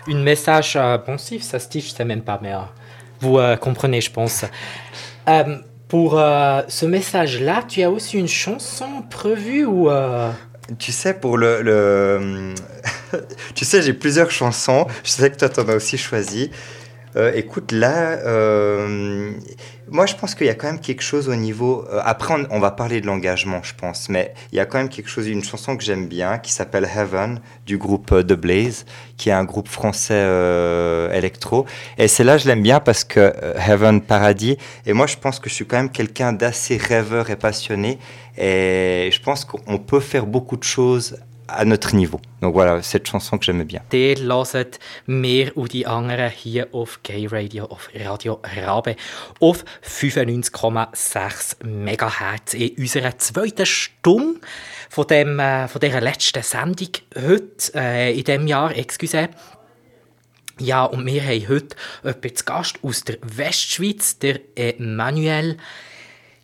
une 0.06 0.22
message 0.22 0.74
euh, 0.76 0.98
pensif, 0.98 1.42
ça 1.42 1.58
se 1.58 1.68
dit, 1.68 1.80
je 1.80 1.90
sais 1.90 2.04
même 2.04 2.22
pas, 2.22 2.38
mais 2.42 2.52
vous 3.20 3.38
euh, 3.38 3.56
comprenez, 3.56 4.00
je 4.00 4.10
pense. 4.10 4.44
Euh, 5.28 5.56
pour 5.88 6.18
euh, 6.18 6.62
ce 6.68 6.86
message-là, 6.86 7.62
tu 7.66 7.82
as 7.82 7.90
aussi 7.90 8.18
une 8.18 8.28
chanson 8.28 9.02
prévue 9.10 9.64
ou 9.64 9.90
Tu 10.78 10.92
sais, 10.92 11.14
pour 11.14 11.38
le... 11.38 11.62
le... 11.62 12.54
tu 13.54 13.64
sais, 13.64 13.82
j'ai 13.82 13.94
plusieurs 13.94 14.30
chansons. 14.30 14.86
Je 15.02 15.10
sais 15.10 15.30
que 15.30 15.36
toi, 15.36 15.48
tu 15.48 15.60
en 15.60 15.68
as 15.68 15.74
aussi 15.74 15.98
choisi. 15.98 16.50
Écoute, 17.34 17.72
là, 17.72 18.16
moi, 19.90 20.06
je 20.06 20.14
pense 20.14 20.34
qu'il 20.34 20.46
y 20.46 20.50
a 20.50 20.54
quand 20.54 20.66
même 20.66 20.80
quelque 20.80 21.02
chose 21.02 21.28
au 21.28 21.34
niveau. 21.34 21.86
Euh, 21.90 22.00
après, 22.04 22.34
on, 22.50 22.58
va 22.58 22.70
parler 22.70 23.00
de 23.00 23.06
l'engagement, 23.06 23.62
je 23.62 23.74
pense, 23.74 24.08
mais 24.08 24.34
il 24.52 24.56
y 24.56 24.60
a 24.60 24.66
quand 24.66 24.78
même 24.78 24.88
quelque 24.88 25.08
chose, 25.08 25.26
une 25.28 25.42
chanson 25.42 25.76
que 25.76 25.84
j'aime 25.84 26.06
bien 26.08 26.38
qui 26.38 26.52
s'appelle 26.52 26.84
Heaven 26.84 27.40
du 27.66 27.78
groupe 27.78 28.12
euh, 28.12 28.22
The 28.22 28.34
Blaze, 28.34 28.84
qui 29.16 29.30
est 29.30 29.32
un 29.32 29.44
groupe 29.44 29.68
français 29.68 30.14
euh, 30.14 31.12
électro. 31.12 31.64
Et 31.96 32.08
c'est 32.08 32.24
là 32.24 32.36
je 32.38 32.46
l'aime 32.46 32.62
bien 32.62 32.80
parce 32.80 33.04
que 33.04 33.32
Heaven, 33.56 34.00
paradis. 34.02 34.58
Et 34.84 34.92
moi, 34.92 35.06
je 35.06 35.16
pense 35.16 35.40
que 35.40 35.48
je 35.48 35.54
suis 35.54 35.66
quand 35.66 35.78
même 35.78 35.90
quelqu'un 35.90 36.32
d'assez 36.32 36.76
rêveur 36.76 37.30
et 37.30 37.36
passionné. 37.36 37.98
Et 38.36 39.10
je 39.12 39.20
pense 39.20 39.44
qu'on 39.44 39.78
peut 39.78 40.00
faire 40.00 40.26
beaucoup 40.26 40.56
de 40.56 40.64
choses 40.64 41.16
à 41.48 41.64
notre 41.64 41.94
niveau. 41.94 42.20
Donc 42.40 42.52
voilà, 42.52 42.82
cette 42.82 43.08
chanson 43.08 43.38
que 43.38 43.44
j'aime 43.44 43.64
bien. 43.64 43.80
Ihr 43.92 44.16
hört 44.18 44.78
mehr 45.06 45.56
und 45.56 45.72
die 45.72 45.86
anderen 45.86 46.30
hier 46.30 46.68
auf 46.72 47.00
Gay 47.02 47.26
Radio, 47.26 47.64
auf 47.64 47.88
Radio 47.94 48.40
Rabe, 48.64 48.96
auf 49.40 49.64
95,6 49.82 51.64
MHz 51.64 52.54
in 52.54 52.76
unserer 52.78 53.18
zweiten 53.18 53.66
Stunde 53.66 54.40
von, 54.90 55.06
dem, 55.06 55.38
äh, 55.40 55.68
von 55.68 55.80
dieser 55.80 56.00
letzten 56.00 56.42
Sendung 56.42 56.88
heute, 57.16 57.74
äh, 57.74 58.16
in 58.16 58.24
diesem 58.24 58.46
Jahr, 58.46 58.76
excuse. 58.76 59.28
Ja, 60.60 60.84
und 60.84 61.06
wir 61.06 61.22
haben 61.22 61.48
heute 61.48 61.76
jemanden 62.02 62.36
zu 62.36 62.44
Gast 62.44 62.78
aus 62.82 63.04
der 63.04 63.16
Westschweiz, 63.22 64.18
der 64.18 64.40
Emmanuel. 64.56 65.56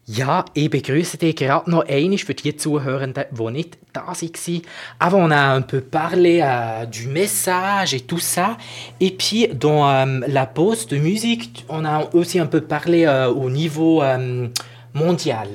Ja, 0.06 0.44
ich 0.52 0.68
begrüße 0.68 1.16
dich 1.16 1.34
gerade 1.34 1.70
noch 1.70 1.88
einmal 1.88 2.18
für 2.18 2.34
die 2.34 2.54
Zuhörenden, 2.54 3.24
die 3.30 3.50
nicht 3.50 3.78
da 3.94 4.08
waren. 4.08 4.62
Avant, 4.98 5.24
on 5.24 5.32
a 5.32 5.56
un 5.56 5.62
peu 5.62 5.80
parlé 5.80 6.40
euh, 6.42 6.84
du 6.84 7.08
message 7.08 7.94
et 7.94 8.00
tout 8.00 8.18
ça. 8.18 8.58
Et 9.00 9.12
puis, 9.12 9.48
dans 9.48 9.88
euh, 9.88 10.20
la 10.28 10.44
pause 10.44 10.86
de 10.88 10.98
musique, 10.98 11.64
on 11.70 11.86
a 11.86 12.06
aussi 12.12 12.38
un 12.38 12.44
peu 12.44 12.60
parlé 12.60 13.06
euh, 13.06 13.28
au 13.30 13.48
niveau 13.48 14.02
mondial. 14.92 15.48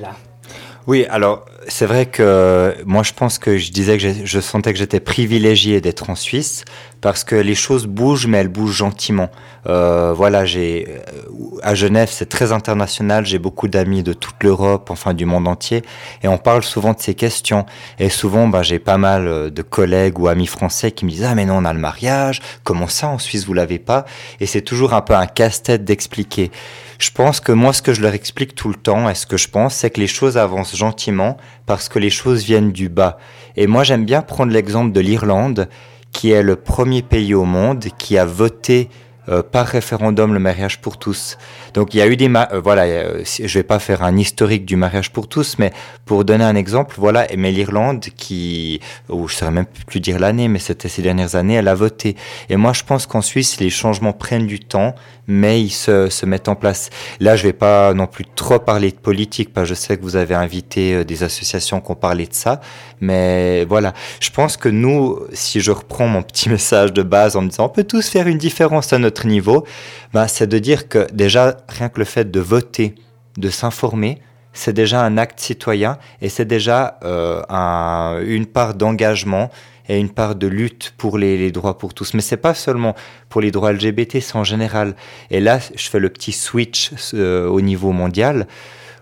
Oui, 0.88 1.06
alors 1.08 1.46
c'est 1.70 1.86
vrai 1.86 2.06
que 2.06 2.76
moi 2.84 3.02
je 3.02 3.12
pense 3.12 3.38
que 3.38 3.56
je 3.56 3.70
disais 3.70 3.96
que 3.96 4.06
je 4.24 4.40
sentais 4.40 4.72
que 4.72 4.78
j'étais 4.78 5.00
privilégié 5.00 5.80
d'être 5.80 6.10
en 6.10 6.14
Suisse 6.14 6.64
parce 7.00 7.24
que 7.24 7.34
les 7.34 7.54
choses 7.54 7.86
bougent, 7.86 8.26
mais 8.26 8.38
elles 8.38 8.48
bougent 8.48 8.76
gentiment. 8.76 9.30
Euh, 9.66 10.12
voilà, 10.14 10.44
j'ai 10.44 10.86
euh, 10.88 11.58
à 11.62 11.74
Genève, 11.74 12.08
c'est 12.10 12.28
très 12.28 12.52
international. 12.52 13.26
J'ai 13.26 13.38
beaucoup 13.38 13.68
d'amis 13.68 14.02
de 14.02 14.12
toute 14.12 14.42
l'Europe, 14.42 14.90
enfin 14.90 15.14
du 15.14 15.24
monde 15.24 15.48
entier, 15.48 15.82
et 16.22 16.28
on 16.28 16.38
parle 16.38 16.62
souvent 16.62 16.92
de 16.92 17.00
ces 17.00 17.14
questions. 17.14 17.66
Et 17.98 18.08
souvent, 18.08 18.48
ben, 18.48 18.62
j'ai 18.62 18.78
pas 18.78 18.98
mal 18.98 19.26
euh, 19.26 19.50
de 19.50 19.62
collègues 19.62 20.18
ou 20.18 20.28
amis 20.28 20.46
français 20.46 20.92
qui 20.92 21.04
me 21.04 21.10
disent 21.10 21.24
ah 21.24 21.34
mais 21.34 21.46
non, 21.46 21.56
on 21.56 21.64
a 21.64 21.72
le 21.72 21.80
mariage. 21.80 22.40
Comment 22.64 22.88
ça 22.88 23.08
en 23.08 23.18
Suisse 23.18 23.46
vous 23.46 23.54
l'avez 23.54 23.78
pas? 23.78 24.04
Et 24.40 24.46
c'est 24.46 24.62
toujours 24.62 24.94
un 24.94 25.00
peu 25.00 25.14
un 25.14 25.26
casse-tête 25.26 25.84
d'expliquer. 25.84 26.50
Je 26.98 27.10
pense 27.10 27.40
que 27.40 27.52
moi, 27.52 27.72
ce 27.72 27.80
que 27.80 27.94
je 27.94 28.02
leur 28.02 28.12
explique 28.12 28.54
tout 28.54 28.68
le 28.68 28.74
temps, 28.74 29.08
et 29.08 29.14
ce 29.14 29.24
que 29.24 29.38
je 29.38 29.48
pense, 29.48 29.74
c'est 29.74 29.88
que 29.88 30.00
les 30.00 30.06
choses 30.06 30.36
avancent 30.36 30.76
gentiment 30.76 31.38
parce 31.66 31.88
que 31.88 31.98
les 31.98 32.10
choses 32.10 32.44
viennent 32.44 32.72
du 32.72 32.88
bas. 32.88 33.18
Et 33.56 33.66
moi, 33.66 33.84
j'aime 33.84 34.04
bien 34.04 34.22
prendre 34.22 34.52
l'exemple 34.52 34.92
de 34.92 35.00
l'Irlande 35.00 35.68
qui 36.12 36.32
est 36.32 36.42
le 36.42 36.56
premier 36.56 37.02
pays 37.02 37.34
au 37.34 37.44
monde 37.44 37.86
qui 37.98 38.18
a 38.18 38.24
voté 38.24 38.88
euh, 39.28 39.42
par 39.42 39.66
référendum 39.66 40.32
le 40.32 40.40
mariage 40.40 40.80
pour 40.80 40.96
tous. 40.96 41.36
Donc 41.74 41.94
il 41.94 41.98
y 41.98 42.00
a 42.00 42.06
eu 42.06 42.16
des 42.16 42.28
euh, 42.28 42.60
voilà, 42.60 42.84
euh, 42.84 43.22
je 43.24 43.58
vais 43.58 43.62
pas 43.62 43.78
faire 43.78 44.02
un 44.02 44.16
historique 44.16 44.64
du 44.64 44.76
mariage 44.76 45.12
pour 45.12 45.28
tous, 45.28 45.58
mais 45.58 45.72
pour 46.06 46.24
donner 46.24 46.42
un 46.42 46.56
exemple, 46.56 46.96
voilà, 46.98 47.26
mais 47.36 47.52
l'Irlande 47.52 48.06
qui, 48.16 48.80
ou 49.08 49.28
je 49.28 49.36
saurais 49.36 49.52
même 49.52 49.66
plus 49.86 50.00
dire 50.00 50.18
l'année, 50.18 50.48
mais 50.48 50.58
c'était 50.58 50.88
ces 50.88 51.02
dernières 51.02 51.36
années, 51.36 51.54
elle 51.54 51.68
a 51.68 51.74
voté. 51.74 52.16
Et 52.48 52.56
moi 52.56 52.72
je 52.72 52.82
pense 52.82 53.06
qu'en 53.06 53.20
Suisse 53.20 53.60
les 53.60 53.70
changements 53.70 54.14
prennent 54.14 54.46
du 54.46 54.58
temps, 54.58 54.94
mais 55.30 55.62
ils 55.62 55.70
se, 55.70 56.26
mettent 56.26 56.48
en 56.48 56.56
place. 56.56 56.90
Là 57.20 57.36
je 57.36 57.44
vais 57.44 57.52
pas 57.52 57.94
non 57.94 58.06
plus 58.06 58.24
trop 58.26 58.58
parler 58.58 58.90
de 58.90 58.96
politique, 58.96 59.52
parce 59.52 59.68
que 59.68 59.74
je 59.74 59.80
sais 59.80 59.96
que 59.96 60.02
vous 60.02 60.16
avez 60.16 60.34
invité 60.34 61.04
des 61.04 61.22
associations 61.22 61.80
qui 61.80 61.90
ont 61.90 61.94
parlé 61.94 62.26
de 62.26 62.34
ça, 62.34 62.60
mais 63.00 63.64
voilà, 63.64 63.94
je 64.20 64.30
pense 64.30 64.56
que 64.56 64.68
nous, 64.68 65.18
si 65.32 65.60
je 65.60 65.70
reprends 65.70 66.06
mon 66.06 66.22
petit 66.22 66.48
message 66.56 66.92
de 66.92 67.02
base 67.02 67.36
en 67.36 67.42
disant 67.42 67.66
on 67.66 67.68
peut 67.68 67.84
tous 67.84 68.08
faire 68.08 68.26
une 68.26 68.38
différence 68.38 68.92
à 68.92 68.98
notre 68.98 69.26
niveau, 69.26 69.64
bah, 70.12 70.28
c'est 70.28 70.46
de 70.46 70.58
dire 70.58 70.88
que 70.88 71.06
déjà, 71.12 71.56
rien 71.68 71.88
que 71.88 71.98
le 71.98 72.04
fait 72.04 72.30
de 72.30 72.40
voter, 72.40 72.94
de 73.36 73.48
s'informer, 73.48 74.20
c'est 74.52 74.72
déjà 74.72 75.02
un 75.02 75.16
acte 75.16 75.40
citoyen 75.40 75.98
et 76.20 76.28
c'est 76.28 76.44
déjà 76.44 76.98
euh, 77.04 77.42
un, 77.48 78.20
une 78.24 78.46
part 78.46 78.74
d'engagement 78.74 79.50
et 79.90 79.98
une 79.98 80.08
part 80.08 80.36
de 80.36 80.46
lutte 80.46 80.94
pour 80.96 81.18
les, 81.18 81.50
droits 81.50 81.76
pour 81.76 81.94
tous. 81.94 82.14
Mais 82.14 82.20
c'est 82.20 82.36
pas 82.36 82.54
seulement 82.54 82.94
pour 83.28 83.40
les 83.40 83.50
droits 83.50 83.72
LGBT, 83.72 84.20
c'est 84.20 84.36
en 84.36 84.44
général. 84.44 84.94
Et 85.32 85.40
là, 85.40 85.58
je 85.74 85.88
fais 85.90 85.98
le 85.98 86.08
petit 86.10 86.30
switch 86.30 86.92
euh, 87.12 87.48
au 87.48 87.60
niveau 87.60 87.90
mondial. 87.90 88.46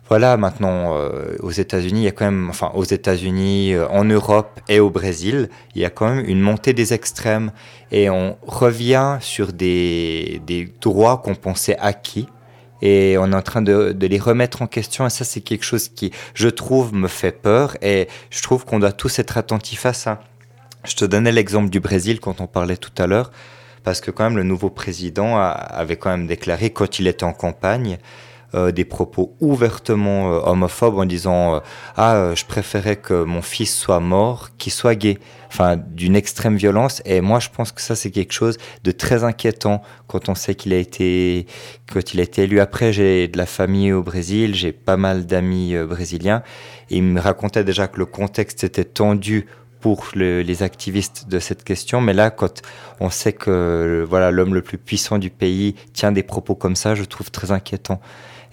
Voilà, 0.08 0.38
maintenant, 0.38 0.96
euh, 0.96 1.36
aux 1.40 1.50
États-Unis, 1.50 2.00
il 2.00 2.04
y 2.04 2.08
a 2.08 2.12
quand 2.12 2.24
même, 2.24 2.48
enfin, 2.48 2.72
aux 2.74 2.84
États-Unis, 2.84 3.74
euh, 3.74 3.86
en 3.88 4.04
Europe 4.04 4.60
et 4.66 4.80
au 4.80 4.88
Brésil, 4.88 5.50
il 5.74 5.82
y 5.82 5.84
a 5.84 5.90
quand 5.90 6.08
même 6.08 6.24
une 6.26 6.40
montée 6.40 6.72
des 6.72 6.94
extrêmes 6.94 7.52
et 7.92 8.08
on 8.08 8.38
revient 8.46 9.18
sur 9.20 9.52
des, 9.52 10.40
des 10.46 10.72
droits 10.80 11.18
qu'on 11.18 11.34
pensait 11.34 11.76
acquis 11.78 12.26
et 12.80 13.18
on 13.18 13.30
est 13.32 13.36
en 13.36 13.42
train 13.42 13.60
de, 13.60 13.92
de, 13.92 14.06
les 14.06 14.18
remettre 14.18 14.62
en 14.62 14.66
question 14.66 15.06
et 15.06 15.10
ça, 15.10 15.26
c'est 15.26 15.42
quelque 15.42 15.64
chose 15.64 15.88
qui, 15.88 16.12
je 16.32 16.48
trouve, 16.48 16.94
me 16.94 17.08
fait 17.08 17.32
peur 17.32 17.76
et 17.82 18.08
je 18.30 18.40
trouve 18.40 18.64
qu'on 18.64 18.78
doit 18.78 18.92
tous 18.92 19.18
être 19.18 19.36
attentifs 19.36 19.84
à 19.84 19.92
ça. 19.92 20.22
Je 20.84 20.94
te 20.94 21.04
donnais 21.04 21.32
l'exemple 21.32 21.70
du 21.70 21.80
Brésil 21.80 22.20
quand 22.20 22.40
on 22.40 22.46
parlait 22.46 22.76
tout 22.76 22.92
à 23.02 23.06
l'heure 23.06 23.30
parce 23.84 24.00
que 24.00 24.10
quand 24.10 24.24
même 24.24 24.36
le 24.36 24.42
nouveau 24.42 24.70
président 24.70 25.38
avait 25.38 25.96
quand 25.96 26.10
même 26.10 26.26
déclaré 26.26 26.70
quand 26.70 26.98
il 26.98 27.06
était 27.06 27.24
en 27.24 27.32
campagne 27.32 27.98
euh, 28.54 28.72
des 28.72 28.86
propos 28.86 29.36
ouvertement 29.40 30.32
euh, 30.32 30.40
homophobes 30.40 30.96
en 30.96 31.04
disant 31.04 31.56
euh, 31.56 31.60
ah 31.98 32.30
je 32.34 32.46
préférais 32.46 32.96
que 32.96 33.22
mon 33.22 33.42
fils 33.42 33.76
soit 33.76 34.00
mort 34.00 34.48
qu'il 34.56 34.72
soit 34.72 34.94
gay. 34.94 35.18
Enfin 35.48 35.76
d'une 35.76 36.16
extrême 36.16 36.56
violence. 36.56 37.02
Et 37.04 37.20
moi 37.20 37.40
je 37.40 37.50
pense 37.50 37.72
que 37.72 37.82
ça 37.82 37.94
c'est 37.94 38.10
quelque 38.10 38.32
chose 38.32 38.56
de 38.84 38.90
très 38.90 39.22
inquiétant 39.22 39.82
quand 40.06 40.30
on 40.30 40.34
sait 40.34 40.54
qu'il 40.54 40.72
a 40.72 40.78
été 40.78 41.46
quand 41.92 42.14
il 42.14 42.20
a 42.20 42.22
été 42.22 42.44
élu. 42.44 42.60
Après 42.60 42.90
j'ai 42.90 43.28
de 43.28 43.36
la 43.36 43.44
famille 43.44 43.92
au 43.92 44.02
Brésil 44.02 44.54
j'ai 44.54 44.72
pas 44.72 44.96
mal 44.96 45.26
d'amis 45.26 45.74
brésiliens. 45.86 46.42
Et 46.88 46.96
ils 46.96 47.02
me 47.02 47.20
racontaient 47.20 47.64
déjà 47.64 47.86
que 47.86 47.98
le 47.98 48.06
contexte 48.06 48.64
était 48.64 48.84
tendu 48.84 49.46
pour 49.80 50.08
les 50.14 50.62
activistes 50.62 51.28
de 51.28 51.38
cette 51.38 51.64
question, 51.64 52.00
mais 52.00 52.12
là, 52.12 52.30
quand 52.30 52.62
on 53.00 53.10
sait 53.10 53.32
que 53.32 54.04
voilà 54.08 54.30
l'homme 54.30 54.54
le 54.54 54.62
plus 54.62 54.78
puissant 54.78 55.18
du 55.18 55.30
pays 55.30 55.74
tient 55.92 56.12
des 56.12 56.22
propos 56.22 56.54
comme 56.54 56.76
ça, 56.76 56.94
je 56.94 57.04
trouve 57.04 57.30
très 57.30 57.52
inquiétant. 57.52 58.00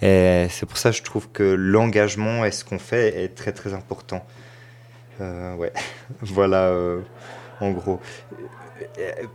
Et 0.02 0.46
c'est 0.50 0.66
pour 0.66 0.78
ça 0.78 0.90
que 0.90 0.96
je 0.96 1.02
trouve 1.02 1.28
que 1.30 1.42
l'engagement 1.42 2.44
et 2.44 2.50
ce 2.50 2.64
qu'on 2.64 2.78
fait 2.78 3.24
est 3.24 3.34
très 3.34 3.52
très 3.52 3.72
important. 3.72 4.24
Euh, 5.20 5.54
ouais, 5.54 5.72
voilà, 6.20 6.64
euh, 6.64 7.00
en 7.60 7.70
gros. 7.70 8.00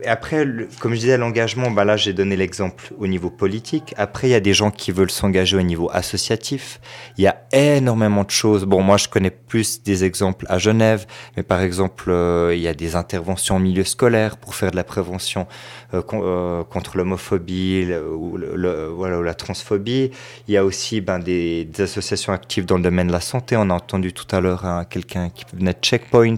Après, 0.06 0.46
comme 0.80 0.94
je 0.94 1.00
disais, 1.00 1.16
l'engagement, 1.16 1.70
bah 1.70 1.84
là 1.84 1.96
j'ai 1.96 2.12
donné 2.12 2.36
l'exemple 2.36 2.92
au 2.98 3.06
niveau 3.06 3.30
politique. 3.30 3.94
Après, 3.96 4.28
il 4.28 4.30
y 4.30 4.34
a 4.34 4.40
des 4.40 4.54
gens 4.54 4.70
qui 4.70 4.92
veulent 4.92 5.10
s'engager 5.10 5.56
au 5.56 5.62
niveau 5.62 5.90
associatif. 5.92 6.80
Il 7.18 7.24
y 7.24 7.26
a 7.26 7.42
énormément 7.52 8.24
de 8.24 8.30
choses. 8.30 8.64
Bon, 8.64 8.82
moi 8.82 8.96
je 8.96 9.08
connais 9.08 9.30
plus 9.30 9.82
des 9.82 10.04
exemples 10.04 10.46
à 10.48 10.58
Genève, 10.58 11.06
mais 11.36 11.42
par 11.42 11.60
exemple, 11.60 12.10
euh, 12.10 12.54
il 12.54 12.60
y 12.60 12.68
a 12.68 12.74
des 12.74 12.96
interventions 12.96 13.56
en 13.56 13.60
milieu 13.60 13.84
scolaire 13.84 14.36
pour 14.36 14.54
faire 14.54 14.70
de 14.70 14.76
la 14.76 14.84
prévention 14.84 15.46
euh, 15.94 16.02
euh, 16.14 16.64
contre 16.64 16.96
l'homophobie 16.96 17.86
ou, 17.94 18.36
la 18.36 19.34
transphobie. 19.34 20.10
Il 20.48 20.54
y 20.54 20.56
a 20.56 20.64
aussi 20.64 21.00
ben, 21.00 21.18
des, 21.18 21.68
associations 21.78 22.32
actives 22.32 22.64
dans 22.64 22.76
le 22.76 22.82
domaine 22.82 23.08
de 23.08 23.12
la 23.12 23.20
santé. 23.20 23.56
On 23.56 23.68
a 23.70 23.74
entendu 23.74 24.12
tout 24.12 24.26
à 24.34 24.40
l'heure 24.40 24.64
hein, 24.64 24.84
quelqu'un 24.88 25.30
qui 25.30 25.44
venait 25.54 25.72
de 25.72 25.78
Checkpoint. 25.82 26.36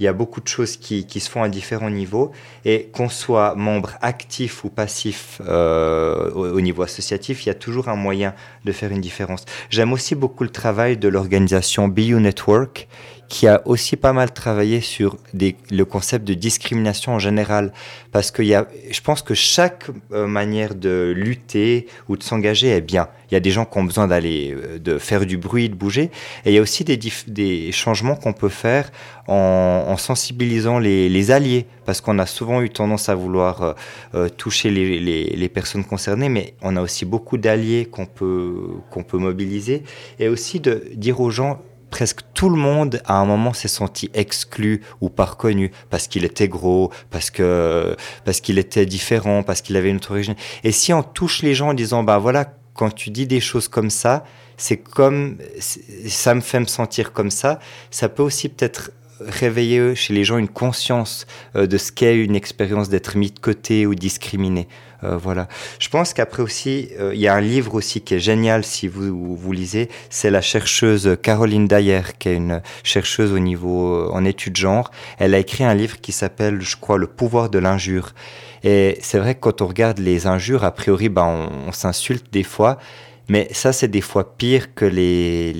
Il 0.00 0.04
y 0.04 0.08
a 0.08 0.12
beaucoup 0.12 0.40
de 0.40 0.48
choses 0.48 0.76
qui, 0.76 1.04
se 1.20 1.30
font 1.30 1.42
à 1.42 1.48
différents 1.48 1.90
niveaux. 1.90 2.32
Et 2.64 2.88
qu'on 2.92 3.08
soit 3.08 3.54
membre 3.54 3.90
actif 4.00 4.64
ou 4.64 4.70
passif 4.70 5.40
euh, 5.46 6.30
au, 6.30 6.60
niveau 6.60 6.82
associatif, 6.82 7.44
il 7.44 7.48
y 7.48 7.50
a 7.50 7.54
toujours 7.54 7.88
un 7.88 7.96
moyen 7.96 8.34
de 8.64 8.72
faire 8.72 8.90
une 8.90 9.00
différence. 9.00 9.44
J'aime 9.70 9.92
aussi 9.92 10.14
beaucoup 10.14 10.44
le 10.44 10.50
travail 10.50 10.96
de 10.96 11.08
l'organisation 11.08 11.88
BU 11.88 12.20
Network, 12.20 12.88
qui 13.28 13.46
a 13.46 13.62
aussi 13.66 13.96
pas 13.96 14.12
mal 14.12 14.32
travaillé 14.32 14.80
sur 14.80 15.16
le 15.32 15.82
concept 15.84 16.24
de 16.24 16.34
discrimination 16.34 17.12
en 17.12 17.18
général. 17.18 17.72
Parce 18.12 18.30
que 18.30 18.42
y 18.42 18.54
a, 18.54 18.66
je 18.90 19.00
pense 19.00 19.22
que 19.22 19.34
chaque 19.34 19.86
euh, 20.12 20.26
manière 20.26 20.74
de 20.74 21.12
lutter 21.16 21.86
ou 22.08 22.16
de 22.16 22.22
s'engager 22.22 22.68
est 22.68 22.80
bien. 22.80 23.08
Il 23.30 23.34
y 23.34 23.36
a 23.36 23.40
des 23.40 23.50
gens 23.50 23.64
qui 23.64 23.78
ont 23.78 23.84
besoin 23.84 24.06
d'aller, 24.06 24.54
euh, 24.56 24.78
de 24.78 24.98
faire 24.98 25.26
du 25.26 25.36
bruit, 25.36 25.68
de 25.68 25.74
bouger. 25.74 26.10
Et 26.44 26.50
il 26.50 26.52
y 26.52 26.58
a 26.58 26.62
aussi 26.62 26.84
des, 26.84 27.72
changements 27.72 28.14
qu'on 28.14 28.32
peut 28.32 28.48
faire 28.48 28.90
en, 29.26 29.84
en 29.88 29.96
sensibilisant 29.96 30.78
les, 30.78 31.30
alliés. 31.30 31.66
Parce 31.86 32.00
qu'on 32.00 32.18
a 32.18 32.26
souvent 32.26 32.62
eu 32.62 32.70
tendance 32.70 33.08
à 33.08 33.14
vouloir 33.14 33.74
euh, 34.14 34.28
toucher 34.28 34.70
les, 34.70 35.48
personnes 35.48 35.84
concernées, 35.84 36.28
mais 36.28 36.54
on 36.62 36.76
a 36.76 36.82
aussi 36.82 37.04
beaucoup 37.04 37.36
d'alliés 37.36 37.86
qu'on 37.86 38.06
peut 38.06 39.18
mobiliser. 39.18 39.82
Et 40.18 40.28
aussi 40.28 40.60
de 40.60 40.84
dire 40.94 41.20
aux 41.20 41.30
gens, 41.30 41.60
presque 41.94 42.22
tout 42.34 42.48
le 42.48 42.56
monde 42.56 43.00
à 43.04 43.18
un 43.18 43.24
moment 43.24 43.52
s'est 43.52 43.68
senti 43.68 44.10
exclu 44.14 44.82
ou 45.00 45.10
pas 45.10 45.26
reconnu 45.26 45.70
parce 45.90 46.08
qu'il 46.08 46.24
était 46.24 46.48
gros, 46.48 46.90
parce 47.08 47.30
que 47.30 47.94
parce 48.24 48.40
qu'il 48.40 48.58
était 48.58 48.84
différent, 48.84 49.44
parce 49.44 49.60
qu'il 49.62 49.76
avait 49.76 49.90
une 49.90 49.98
autre 49.98 50.10
origine. 50.10 50.34
Et 50.64 50.72
si 50.72 50.92
on 50.92 51.04
touche 51.04 51.42
les 51.42 51.54
gens 51.54 51.68
en 51.68 51.74
disant 51.74 52.02
bah 52.02 52.18
voilà 52.18 52.52
quand 52.74 52.92
tu 52.92 53.10
dis 53.10 53.28
des 53.28 53.38
choses 53.38 53.68
comme 53.68 53.90
ça, 53.90 54.24
c'est 54.56 54.78
comme 54.78 55.38
ça 55.68 56.34
me 56.34 56.40
fait 56.40 56.58
me 56.58 56.66
sentir 56.66 57.12
comme 57.12 57.30
ça, 57.30 57.60
ça 57.92 58.08
peut 58.08 58.24
aussi 58.24 58.48
peut-être 58.48 58.90
réveiller 59.20 59.94
chez 59.94 60.12
les 60.14 60.24
gens 60.24 60.38
une 60.38 60.48
conscience 60.48 61.26
euh, 61.56 61.66
de 61.66 61.78
ce 61.78 61.92
qu'est 61.92 62.16
une 62.16 62.36
expérience 62.36 62.88
d'être 62.88 63.16
mis 63.16 63.30
de 63.30 63.38
côté 63.38 63.86
ou 63.86 63.94
discriminé. 63.94 64.68
Euh, 65.02 65.16
voilà. 65.16 65.48
Je 65.78 65.88
pense 65.88 66.14
qu'après 66.14 66.42
aussi, 66.42 66.88
euh, 66.98 67.14
il 67.14 67.20
y 67.20 67.28
a 67.28 67.34
un 67.34 67.40
livre 67.40 67.74
aussi 67.74 68.00
qui 68.00 68.14
est 68.14 68.20
génial 68.20 68.64
si 68.64 68.88
vous 68.88 69.36
vous 69.36 69.52
lisez. 69.52 69.88
C'est 70.10 70.30
la 70.30 70.40
chercheuse 70.40 71.16
Caroline 71.22 71.66
Dayer, 71.66 72.02
qui 72.18 72.30
est 72.30 72.36
une 72.36 72.62
chercheuse 72.82 73.32
au 73.32 73.38
niveau 73.38 74.10
en 74.10 74.24
études 74.24 74.56
genre. 74.56 74.90
Elle 75.18 75.34
a 75.34 75.38
écrit 75.38 75.64
un 75.64 75.74
livre 75.74 76.00
qui 76.00 76.12
s'appelle, 76.12 76.60
je 76.60 76.76
crois, 76.76 76.98
Le 76.98 77.06
pouvoir 77.06 77.50
de 77.50 77.58
l'injure. 77.58 78.14
Et 78.62 78.96
c'est 79.00 79.18
vrai 79.18 79.34
que 79.34 79.40
quand 79.40 79.60
on 79.60 79.66
regarde 79.66 79.98
les 79.98 80.26
injures, 80.26 80.64
a 80.64 80.70
priori, 80.70 81.10
ben, 81.10 81.50
on 81.66 81.72
s'insulte 81.72 82.32
des 82.32 82.44
fois. 82.44 82.78
Mais 83.28 83.48
ça, 83.52 83.72
c'est 83.72 83.88
des 83.88 84.00
fois 84.00 84.36
pire 84.36 84.74
que 84.74 84.84
les, 84.84 85.52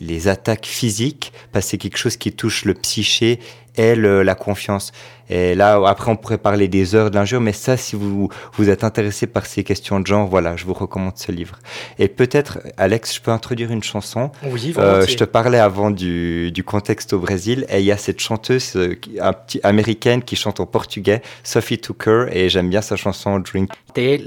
les, 0.00 0.28
attaques 0.28 0.66
physiques, 0.66 1.32
parce 1.52 1.66
que 1.66 1.70
c'est 1.72 1.78
quelque 1.78 1.98
chose 1.98 2.16
qui 2.16 2.32
touche 2.32 2.64
le 2.64 2.74
psyché 2.74 3.40
et 3.76 3.94
la 3.96 4.34
confiance. 4.34 4.92
Et 5.28 5.54
là, 5.54 5.80
après, 5.86 6.10
on 6.10 6.16
pourrait 6.16 6.38
parler 6.38 6.68
des 6.68 6.94
heures 6.94 7.10
de 7.10 7.16
l'injure, 7.16 7.40
mais 7.40 7.52
ça, 7.52 7.76
si 7.76 7.96
vous, 7.96 8.28
vous 8.54 8.68
êtes 8.68 8.84
intéressé 8.84 9.26
par 9.26 9.46
ces 9.46 9.64
questions 9.64 10.00
de 10.00 10.06
genre, 10.06 10.26
voilà, 10.28 10.56
je 10.56 10.64
vous 10.64 10.74
recommande 10.74 11.16
ce 11.16 11.32
livre. 11.32 11.58
Et 11.98 12.08
peut-être, 12.08 12.58
Alex, 12.76 13.14
je 13.14 13.20
peux 13.20 13.30
introduire 13.30 13.70
une 13.70 13.82
chanson. 13.82 14.30
Oui, 14.44 14.74
euh, 14.78 15.06
Je 15.06 15.16
te 15.16 15.24
parlais 15.24 15.58
avant 15.58 15.90
du, 15.90 16.52
du 16.52 16.64
contexte 16.64 17.12
au 17.12 17.18
Brésil, 17.18 17.66
et 17.68 17.78
il 17.78 17.84
y 17.84 17.92
a 17.92 17.96
cette 17.96 18.20
chanteuse 18.20 18.76
euh, 18.76 18.96
un 19.20 19.32
petit, 19.32 19.60
américaine 19.62 20.22
qui 20.22 20.36
chante 20.36 20.60
en 20.60 20.66
portugais, 20.66 21.22
Sophie 21.42 21.78
Tucker, 21.78 22.26
et 22.30 22.48
j'aime 22.48 22.68
bien 22.68 22.82
sa 22.82 22.96
chanson 22.96 23.38
Drink. 23.38 23.70
Die 23.96 24.18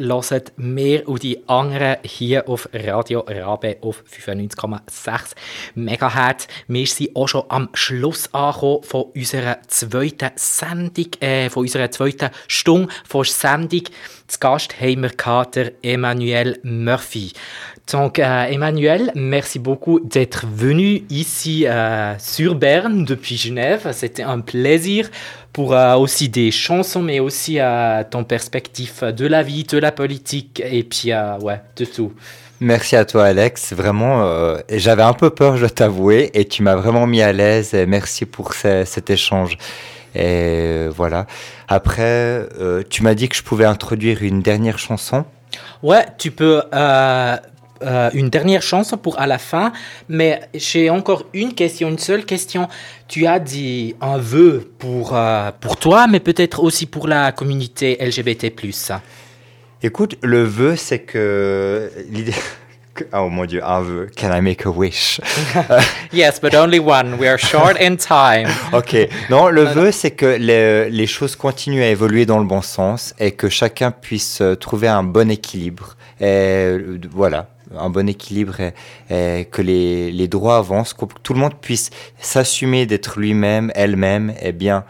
mehr 0.57 1.07
und 1.09 1.23
die 1.23 1.37
anderen 1.47 1.97
hier 2.03 2.47
auf 2.47 2.69
Radio 2.73 3.25
Rabe 3.27 3.77
auf 3.81 4.03
95,6 4.09 5.35
MHz. 5.75 6.47
Wir 6.67 6.87
sind 6.87 7.15
auch 7.15 7.27
schon 7.27 7.43
am 7.49 7.69
Schluss 7.73 8.33
angekommen 8.33 8.83
von 8.83 9.05
unserer 9.13 9.57
zweiten 9.67 10.31
Sendung. 10.35 10.86
Sendung, 10.95 11.11
äh, 11.21 11.49
von 11.49 11.63
unserer 11.63 11.89
Stunde 12.47 12.87
von 13.07 13.23
Sendung. 13.23 13.83
Zu 14.27 14.39
Gast 14.39 14.81
haben 14.81 15.03
wir 15.03 15.71
Emmanuel 15.81 16.59
Murphy. 16.63 17.31
Donc, 17.89 18.19
euh, 18.19 18.43
Emmanuel, 18.43 19.11
merci 19.15 19.59
beaucoup 19.59 20.01
d'être 20.01 20.45
venu 20.45 21.05
ici 21.09 21.65
euh, 21.65 22.15
sur 22.19 22.55
Berne 22.55 23.05
depuis 23.05 23.37
Genève. 23.37 23.89
C'était 23.93 24.23
un 24.23 24.41
plaisir 24.41 25.09
pour 25.53 25.73
euh, 25.73 25.95
aussi 25.95 26.27
des 26.27 26.51
chansons, 26.51 27.01
mais 27.01 27.21
aussi 27.21 27.59
euh, 27.59 28.03
ton 28.09 28.25
perspective 28.25 29.13
de 29.15 29.25
la 29.25 29.41
vie, 29.41 29.63
de 29.63 29.77
la 29.77 29.93
politique 29.93 30.61
et 30.63 30.83
puis 30.83 31.13
euh, 31.13 31.37
ouais, 31.39 31.61
de 31.77 31.85
tout. 31.85 32.11
Merci 32.59 32.97
à 32.97 33.05
toi, 33.05 33.25
Alex. 33.25 33.71
Vraiment, 33.71 34.57
j'avais 34.69 35.03
un 35.03 35.13
peu 35.13 35.29
peur, 35.29 35.57
je 35.57 35.61
dois 35.61 35.69
t'avouer, 35.69 36.31
et 36.33 36.45
tu 36.45 36.63
m'as 36.63 36.75
vraiment 36.75 37.05
mis 37.05 37.21
à 37.21 37.31
l'aise. 37.31 37.75
Merci 37.87 38.25
pour 38.25 38.55
ce, 38.55 38.83
cet 38.83 39.11
échange. 39.11 39.59
Et 40.15 40.87
voilà. 40.89 41.27
Après, 41.67 42.47
euh, 42.59 42.83
tu 42.89 43.03
m'as 43.03 43.13
dit 43.13 43.29
que 43.29 43.35
je 43.35 43.43
pouvais 43.43 43.65
introduire 43.65 44.23
une 44.23 44.41
dernière 44.41 44.79
chanson. 44.79 45.25
Ouais, 45.83 46.05
tu 46.17 46.31
peux. 46.31 46.63
Euh, 46.73 47.37
euh, 47.83 48.09
une 48.15 48.31
dernière 48.31 48.63
chanson 48.63 48.97
pour 48.97 49.19
à 49.19 49.27
la 49.27 49.37
fin, 49.37 49.71
mais 50.09 50.41
j'ai 50.55 50.89
encore 50.89 51.25
une 51.33 51.53
question, 51.53 51.89
une 51.89 51.99
seule 51.99 52.25
question. 52.25 52.67
Tu 53.07 53.27
as 53.27 53.37
dit 53.37 53.95
un 54.01 54.17
vœu 54.17 54.71
pour, 54.79 55.15
pour 55.61 55.77
toi, 55.77 56.07
mais 56.07 56.19
peut-être 56.19 56.63
aussi 56.63 56.87
pour 56.87 57.07
la 57.07 57.31
communauté 57.31 57.95
LGBT. 58.01 58.51
Écoute, 59.83 60.15
le 60.23 60.43
vœu, 60.43 60.75
c'est 60.75 60.99
que 60.99 61.91
l'idée. 62.09 62.33
Oh 63.13 63.29
mon 63.29 63.45
Dieu, 63.45 63.61
un 63.63 63.81
vœu. 63.81 64.09
Can 64.15 64.35
I 64.35 64.41
make 64.41 64.65
a 64.65 64.69
wish? 64.69 65.19
yes, 66.13 66.39
but 66.39 66.53
only 66.55 66.79
one. 66.79 67.17
We 67.19 67.27
are 67.27 67.37
short 67.37 67.77
in 67.79 67.97
time. 67.97 68.47
ok. 68.73 69.09
Non, 69.29 69.49
le 69.49 69.63
vœu, 69.63 69.91
c'est 69.91 70.11
que 70.11 70.25
les, 70.25 70.89
les, 70.89 71.07
choses 71.07 71.35
continuent 71.35 71.83
à 71.83 71.89
évoluer 71.89 72.25
dans 72.25 72.39
le 72.39 72.45
bon 72.45 72.61
sens 72.61 73.13
et 73.19 73.31
que 73.31 73.49
chacun 73.49 73.91
puisse 73.91 74.41
euh, 74.41 74.55
trouver 74.55 74.87
un 74.87 75.03
bon 75.03 75.29
équilibre. 75.29 75.95
Et 76.19 76.25
euh, 76.25 76.99
voilà, 77.11 77.49
un 77.77 77.89
bon 77.89 78.07
équilibre 78.09 78.59
et, 78.59 78.73
et 79.09 79.45
que 79.45 79.61
les, 79.61 80.11
les, 80.11 80.27
droits 80.27 80.57
avancent, 80.57 80.93
que 80.93 81.05
tout 81.23 81.33
le 81.33 81.39
monde 81.39 81.55
puisse 81.59 81.89
s'assumer 82.19 82.85
d'être 82.85 83.19
lui-même, 83.19 83.71
elle-même, 83.75 84.33
et 84.41 84.51
bien 84.51 84.83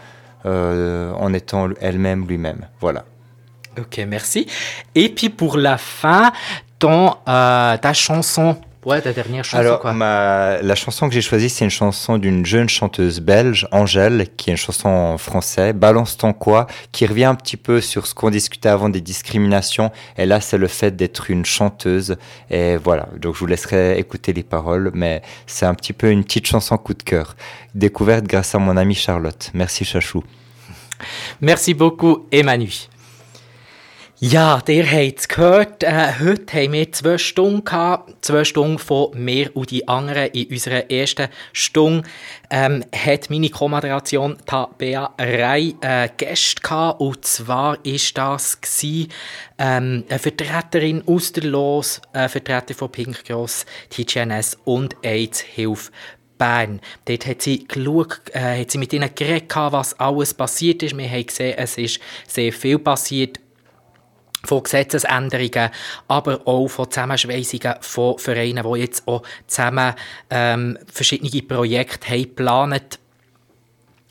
euh, 0.46 1.12
en 1.14 1.34
étant 1.34 1.70
elle-même, 1.82 2.26
lui-même. 2.28 2.68
Voilà. 2.80 3.06
Ok, 3.78 4.00
merci. 4.08 4.48
Et 4.96 5.10
puis 5.10 5.30
pour 5.30 5.58
la 5.58 5.78
fin, 5.78 6.32
ton, 6.80 7.16
euh, 7.28 7.78
ta 7.78 7.94
chanson. 7.94 8.58
Ouais, 8.86 9.02
ta 9.02 9.12
dernière 9.12 9.44
chanson. 9.44 9.58
Alors, 9.58 9.80
quoi. 9.82 9.92
Ma, 9.92 10.62
la 10.62 10.76
chanson 10.76 11.10
que 11.10 11.14
j'ai 11.14 11.22
choisie, 11.22 11.50
c'est 11.50 11.66
une 11.66 11.72
chanson 11.72 12.18
d'une 12.18 12.46
jeune 12.46 12.70
chanteuse 12.70 13.20
belge, 13.20 13.68
Angèle, 13.74 14.28
qui 14.38 14.50
est 14.50 14.54
une 14.54 14.58
chanson 14.58 14.88
en 14.88 15.18
français, 15.18 15.74
Balance 15.74 16.16
ton 16.16 16.32
quoi, 16.32 16.68
qui 16.94 17.06
revient 17.06 17.26
un 17.26 17.36
petit 17.36 17.58
peu 17.58 17.82
sur 17.82 18.08
ce 18.08 18.14
qu'on 18.14 18.30
discutait 18.30 18.70
avant 18.70 18.88
des 18.88 19.02
discriminations. 19.02 19.92
Et 20.18 20.26
là, 20.26 20.40
c'est 20.40 20.58
le 20.58 20.68
fait 20.68 20.96
d'être 20.96 21.30
une 21.30 21.44
chanteuse. 21.44 22.16
Et 22.50 22.78
voilà. 22.78 23.10
Donc, 23.18 23.36
je 23.36 23.40
vous 23.40 23.48
laisserai 23.48 24.00
écouter 24.00 24.32
les 24.32 24.44
paroles, 24.44 24.92
mais 24.94 25.22
c'est 25.48 25.66
un 25.66 25.74
petit 25.74 25.94
peu 25.94 26.10
une 26.10 26.24
petite 26.24 26.48
chanson 26.48 26.78
coup 26.78 26.94
de 26.94 27.04
cœur, 27.04 27.36
découverte 27.76 28.24
grâce 28.26 28.56
à 28.56 28.60
mon 28.60 28.78
amie 28.78 28.96
Charlotte. 28.96 29.52
Merci, 29.54 29.84
Chachou. 29.84 30.24
Merci 31.42 31.74
beaucoup, 31.74 32.26
Emmanuel. 32.32 32.72
Ja, 34.20 34.64
ihr 34.68 34.92
habt 34.92 35.20
es 35.20 35.28
gehört. 35.28 35.84
Äh, 35.84 36.14
heute 36.20 36.52
haben 36.58 36.74
wir 36.74 36.92
zwei 36.92 37.20
Stunden 37.20 37.64
gehabt. 37.64 38.26
Zwei 38.26 38.46
Stunden 38.46 38.80
von 38.80 39.12
mir 39.14 39.56
und 39.56 39.70
die 39.70 39.88
anderen. 39.88 40.32
In 40.32 40.50
unserer 40.50 40.90
ersten 40.90 41.28
Stunde 41.54 42.02
ähm, 42.50 42.84
hat 42.96 43.30
meine 43.30 43.52
Co-Moderation 43.52 44.38
Tabea 44.44 45.14
Rei 45.20 45.76
äh, 45.82 46.10
Gäste 46.18 46.64
gehabt. 46.64 47.00
Und 47.00 47.26
zwar 47.26 47.78
ist 47.86 48.18
das 48.18 48.60
gewesen, 48.60 49.12
ähm, 49.60 50.04
eine 50.10 50.18
Vertreterin 50.18 51.04
aus 51.06 51.32
der 51.34 51.44
LOS, 51.44 52.02
ein 52.12 52.28
Vertreter 52.28 52.74
von 52.74 52.92
Pink 52.92 53.24
Cross, 53.24 53.68
TGNS 53.92 54.58
und 54.66 54.96
AIDS 55.04 55.42
Hilfe 55.42 55.92
Bern. 56.40 56.82
Dort 57.06 57.28
hat 57.28 57.44
sie, 57.44 57.68
geschaut, 57.68 58.32
äh, 58.34 58.62
hat 58.62 58.72
sie 58.72 58.80
mit 58.80 58.94
ihnen 58.94 59.14
geredet, 59.14 59.56
was 59.56 60.00
alles 60.00 60.34
passiert 60.34 60.82
ist. 60.82 60.98
Wir 60.98 61.08
haben 61.08 61.28
gesehen, 61.28 61.56
es 61.56 61.78
ist 61.78 62.00
sehr 62.28 62.52
viel 62.52 62.80
passiert 62.80 63.40
von 64.48 64.64
Gesetzesänderungen, 64.64 65.70
aber 66.08 66.42
auch 66.46 66.68
von 66.68 66.90
Zusammenschweisungen 66.90 67.76
von 67.82 68.18
Vereinen, 68.18 68.66
die 68.72 68.80
jetzt 68.80 69.08
auch 69.08 69.24
zusammen 69.46 69.94
ähm, 70.30 70.78
verschiedene 70.92 71.42
Projekte 71.44 72.10
haben 72.10 72.24
geplant. 72.24 73.00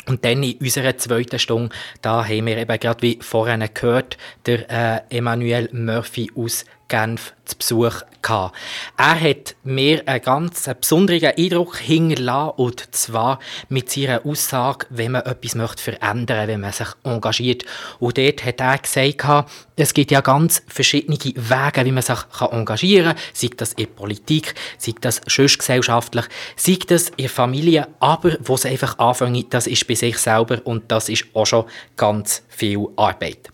Und 0.08 0.24
dann 0.24 0.42
in 0.44 0.56
unserer 0.58 0.96
zweiten 0.96 1.38
Stunde, 1.38 1.74
da 2.00 2.24
haben 2.24 2.46
wir 2.46 2.58
eben 2.58 2.78
gerade 2.78 3.02
wie 3.02 3.18
vorhin 3.20 3.68
gehört, 3.74 4.16
der 4.46 4.70
äh, 4.70 5.16
Emmanuel 5.16 5.68
Murphy 5.72 6.30
aus 6.36 6.64
Genf 6.88 7.32
zu 7.44 7.56
Besuch 7.56 8.02
gehabt. 8.22 8.56
Er 8.96 9.20
hat 9.20 9.54
mir 9.64 10.02
einen 10.06 10.22
ganz 10.22 10.68
besonderen 10.80 11.32
Eindruck 11.36 11.78
hinterlassen, 11.78 12.54
und 12.56 12.94
zwar 12.94 13.38
mit 13.68 13.90
seiner 13.90 14.24
Aussage, 14.24 14.86
wenn 14.90 15.12
man 15.12 15.22
etwas 15.22 15.54
möchte 15.54 15.82
verändern 15.82 16.48
wenn 16.48 16.60
man 16.60 16.72
sich 16.72 16.88
engagiert. 17.04 17.64
Und 17.98 18.18
dort 18.18 18.44
hat 18.44 18.60
er 18.60 18.78
gesagt, 18.78 19.50
es 19.76 19.94
gibt 19.94 20.10
ja 20.10 20.20
ganz 20.20 20.62
verschiedene 20.66 21.18
Wege, 21.18 21.84
wie 21.84 21.92
man 21.92 22.02
sich 22.02 22.18
engagieren 22.40 23.14
kann, 23.14 23.22
sei 23.32 23.50
das 23.56 23.72
in 23.74 23.94
Politik, 23.94 24.54
sei 24.78 24.94
das 25.00 25.20
sonst 25.26 25.58
gesellschaftlich, 25.58 26.26
sei 26.56 26.78
das 26.86 27.10
in 27.16 27.28
Familie, 27.28 27.88
aber 28.00 28.36
wo 28.40 28.54
es 28.54 28.66
einfach 28.66 28.98
anfängt, 28.98 29.52
das 29.52 29.66
ist 29.66 29.86
bei 29.86 29.94
sich 29.94 30.18
selber 30.18 30.60
und 30.64 30.90
das 30.90 31.08
ist 31.08 31.26
auch 31.34 31.46
schon 31.46 31.66
ganz 31.96 32.42
viel 32.48 32.86
Arbeit. 32.96 33.50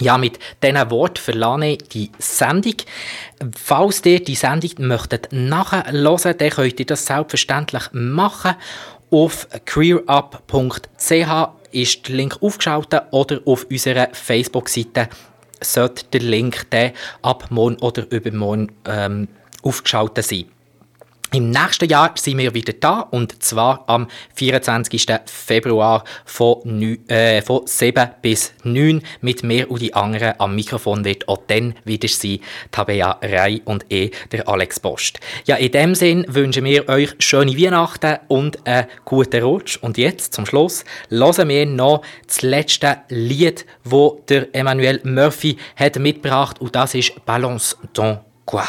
Ja, 0.00 0.16
mit 0.16 0.38
diesen 0.62 0.90
Worten 0.90 1.20
verlasse 1.20 1.66
ich 1.66 1.88
die 1.88 2.10
Sendung. 2.18 2.74
Falls 3.56 4.04
ihr 4.04 4.22
die 4.22 4.36
Sendung 4.36 4.70
möchtet 4.78 5.28
nachhören, 5.32 6.38
dann 6.38 6.50
könnt 6.50 6.80
ihr 6.80 6.86
das 6.86 7.06
selbstverständlich 7.06 7.84
machen. 7.92 8.54
Auf 9.10 9.48
careerup.ch 9.64 11.48
ist 11.72 12.08
der 12.08 12.14
Link 12.14 12.38
aufgeschaltet 12.40 13.02
oder 13.10 13.40
auf 13.44 13.66
unserer 13.70 14.08
Facebook-Seite 14.12 15.08
sollte 15.60 16.04
der 16.12 16.20
Link 16.20 16.66
dann 16.70 16.92
ab 17.22 17.46
morgen 17.50 17.78
oder 17.78 18.10
übermorgen 18.10 18.70
ähm, 18.84 19.28
aufgeschaltet 19.62 20.24
sein. 20.24 20.44
Im 21.30 21.50
nächsten 21.50 21.90
Jahr 21.90 22.14
sind 22.16 22.38
wir 22.38 22.54
wieder 22.54 22.72
da 22.72 23.00
und 23.00 23.42
zwar 23.42 23.84
am 23.86 24.08
24. 24.34 25.06
Februar 25.26 26.02
von, 26.24 26.62
9, 26.64 27.06
äh, 27.10 27.42
von 27.42 27.66
7 27.66 28.12
bis 28.22 28.54
9 28.64 29.02
mit 29.20 29.42
mir 29.42 29.70
und 29.70 29.82
die 29.82 29.92
anderen. 29.92 30.32
Am 30.38 30.54
Mikrofon 30.54 31.04
wird 31.04 31.28
auch 31.28 31.42
dann 31.46 31.74
wieder 31.84 32.08
sein 32.08 32.40
Tabea 32.70 33.18
Rei 33.20 33.60
und 33.66 33.84
eh 33.92 34.10
der 34.32 34.48
Alex 34.48 34.80
Post. 34.80 35.20
Ja, 35.44 35.56
in 35.56 35.72
dem 35.72 35.94
Sinn 35.94 36.24
wünschen 36.28 36.64
wir 36.64 36.88
euch 36.88 37.14
schöne 37.18 37.58
Weihnachten 37.58 38.20
und 38.28 38.66
einen 38.66 38.86
guten 39.04 39.42
Rutsch. 39.42 39.76
Und 39.82 39.98
jetzt 39.98 40.32
zum 40.32 40.46
Schluss 40.46 40.86
hören 41.10 41.50
wir 41.50 41.66
noch 41.66 42.00
das 42.26 42.40
letzte 42.40 43.02
Lied, 43.10 43.66
wo 43.84 44.24
der 44.30 44.54
Emmanuel 44.54 45.02
Murphy 45.04 45.58
hat 45.76 45.98
mitgebracht 45.98 46.58
und 46.62 46.74
das 46.74 46.94
ist 46.94 47.22
Balance 47.26 47.76
ton 47.92 48.20
quoi. 48.46 48.64